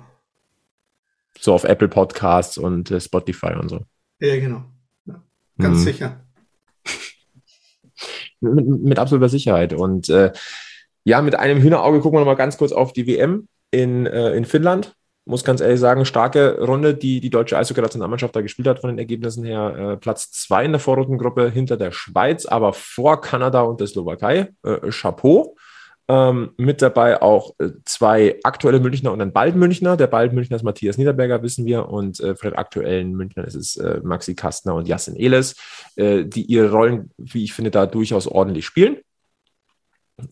[1.40, 3.80] so auf Apple Podcasts und äh, Spotify und so.
[4.20, 4.62] Ja, genau.
[5.04, 5.20] Ja,
[5.58, 5.82] ganz mhm.
[5.82, 6.24] sicher.
[8.40, 9.72] mit, mit, absoluter Sicherheit.
[9.72, 10.32] Und äh,
[11.02, 14.44] ja, mit einem Hühnerauge gucken wir nochmal ganz kurz auf die WM in, äh, in
[14.44, 14.94] Finnland
[15.26, 18.98] muss ganz ehrlich sagen, starke Runde, die die deutsche Eishockey-Nationalmannschaft da gespielt hat von den
[18.98, 19.74] Ergebnissen her.
[19.76, 24.52] Äh, Platz zwei in der Vorrundengruppe hinter der Schweiz, aber vor Kanada und der Slowakei.
[24.62, 25.56] Äh, Chapeau.
[26.06, 29.96] Ähm, mit dabei auch äh, zwei aktuelle Münchner und ein bald Münchner.
[29.96, 31.88] Der bald Münchner ist Matthias Niederberger, wissen wir.
[31.88, 35.56] Und äh, für den aktuellen Münchner ist es äh, Maxi Kastner und Jasin Eles,
[35.96, 38.98] äh, die ihre Rollen, wie ich finde, da durchaus ordentlich spielen.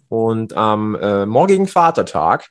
[0.09, 0.93] Und am
[1.27, 2.51] morgigen Vatertag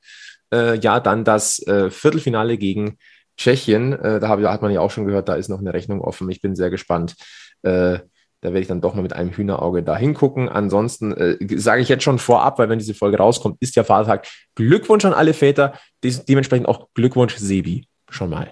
[0.52, 2.98] äh, ja dann das äh, Viertelfinale gegen
[3.38, 3.94] Tschechien.
[3.94, 6.30] Äh, da hab, hat man ja auch schon gehört, da ist noch eine Rechnung offen.
[6.30, 7.16] Ich bin sehr gespannt.
[7.64, 8.00] Äh,
[8.44, 10.50] da werde ich dann doch mal mit einem Hühnerauge da hingucken.
[10.50, 14.28] Ansonsten äh, sage ich jetzt schon vorab, weil wenn diese Folge rauskommt, ist ja Vatertag.
[14.56, 15.74] Glückwunsch an alle Väter.
[16.04, 18.50] Des, dementsprechend auch Glückwunsch Sebi schon mal.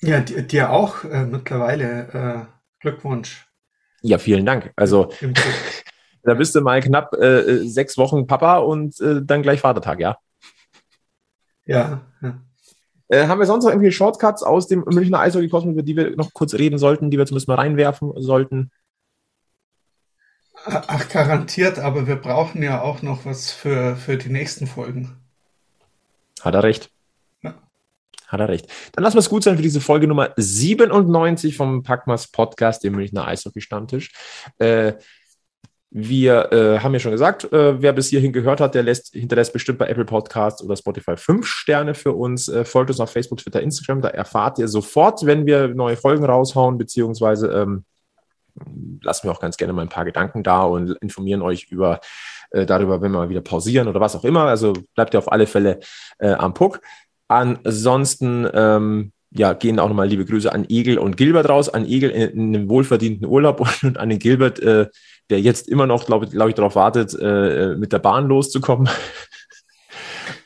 [0.00, 3.46] Ja, dir auch äh, mittlerweile Glückwunsch.
[4.02, 4.70] Ja, vielen Dank.
[4.76, 5.10] Also
[6.24, 10.00] Da bist du mal knapp äh, äh, sechs Wochen Papa und äh, dann gleich Vatertag,
[10.00, 10.16] ja?
[11.66, 12.00] Ja.
[12.22, 12.40] ja.
[13.08, 16.32] Äh, haben wir sonst noch irgendwie Shortcuts aus dem Münchner Eishockey-Kosmos, über die wir noch
[16.32, 18.70] kurz reden sollten, die wir zumindest mal reinwerfen sollten?
[20.64, 25.18] Ach, garantiert, aber wir brauchen ja auch noch was für, für die nächsten Folgen.
[26.40, 26.90] Hat er recht.
[27.42, 27.54] Ja.
[28.28, 28.68] Hat er recht.
[28.92, 32.94] Dann lassen wir es gut sein für diese Folge Nummer 97 vom Packmas Podcast, dem
[32.94, 34.12] Münchner Eishockey-Stammtisch.
[34.58, 34.94] Äh,
[35.96, 39.52] wir äh, haben ja schon gesagt, äh, wer bis hierhin gehört hat, der lässt, hinterlässt
[39.52, 42.48] bestimmt bei Apple Podcasts oder Spotify fünf Sterne für uns.
[42.48, 44.02] Äh, folgt uns auf Facebook, Twitter, Instagram.
[44.02, 47.84] Da erfahrt ihr sofort, wenn wir neue Folgen raushauen, beziehungsweise ähm,
[49.02, 52.00] lassen wir auch ganz gerne mal ein paar Gedanken da und informieren euch über
[52.50, 54.46] äh, darüber, wenn wir mal wieder pausieren oder was auch immer.
[54.46, 55.78] Also bleibt ihr auf alle Fälle
[56.18, 56.80] äh, am Puck.
[57.28, 62.10] Ansonsten ähm, ja, gehen auch nochmal liebe Grüße an Egel und Gilbert raus, an Egel
[62.10, 64.86] in, in einem wohlverdienten Urlaub und an den Gilbert, äh,
[65.30, 68.88] der jetzt immer noch, glaube glaub ich, darauf wartet, äh, mit der Bahn loszukommen.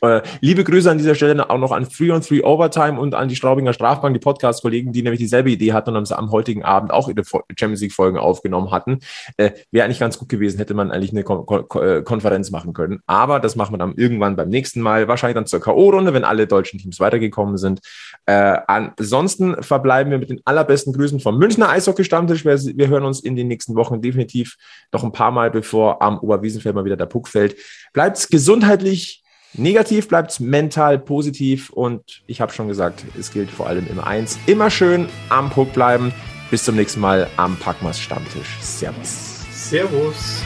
[0.01, 3.29] Äh, liebe Grüße an dieser Stelle auch noch an 3 on 3 Overtime und an
[3.29, 7.09] die Straubinger Strafbank, die Podcast-Kollegen, die nämlich dieselbe Idee hatten und am heutigen Abend auch
[7.09, 9.01] ihre Champions League-Folgen aufgenommen hatten.
[9.37, 12.73] Äh, Wäre eigentlich ganz gut gewesen, hätte man eigentlich eine Kon Kon äh, Konferenz machen
[12.73, 13.01] können.
[13.07, 16.47] Aber das machen wir dann irgendwann beim nächsten Mal, wahrscheinlich dann zur K.O.-Runde, wenn alle
[16.47, 17.81] deutschen Teams weitergekommen sind.
[18.27, 22.45] Äh, ansonsten verbleiben wir mit den allerbesten Grüßen vom Münchner Eishockey-Stammtisch.
[22.45, 24.57] Wir, wir hören uns in den nächsten Wochen definitiv
[24.93, 27.57] noch ein paar Mal, bevor am Oberwiesenfeld mal wieder der Puck fällt.
[27.93, 29.23] Bleibt gesundheitlich
[29.55, 34.39] negativ, bleibt mental positiv und ich habe schon gesagt, es gilt vor allem immer eins,
[34.47, 36.13] immer schön am Puck bleiben.
[36.51, 38.57] Bis zum nächsten Mal am Packmas Stammtisch.
[38.61, 39.47] Servus.
[39.53, 40.43] Servus.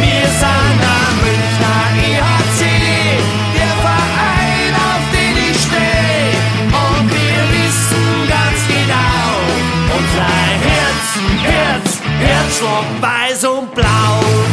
[0.00, 2.60] Wir sind am Münchner EHC,
[3.54, 6.34] der Verein, auf den ich stehe.
[6.66, 9.28] Und wir wissen ganz genau,
[9.94, 10.34] unser
[10.66, 11.04] Herz,
[11.44, 14.43] Herz, Herzschlag weiß und blau.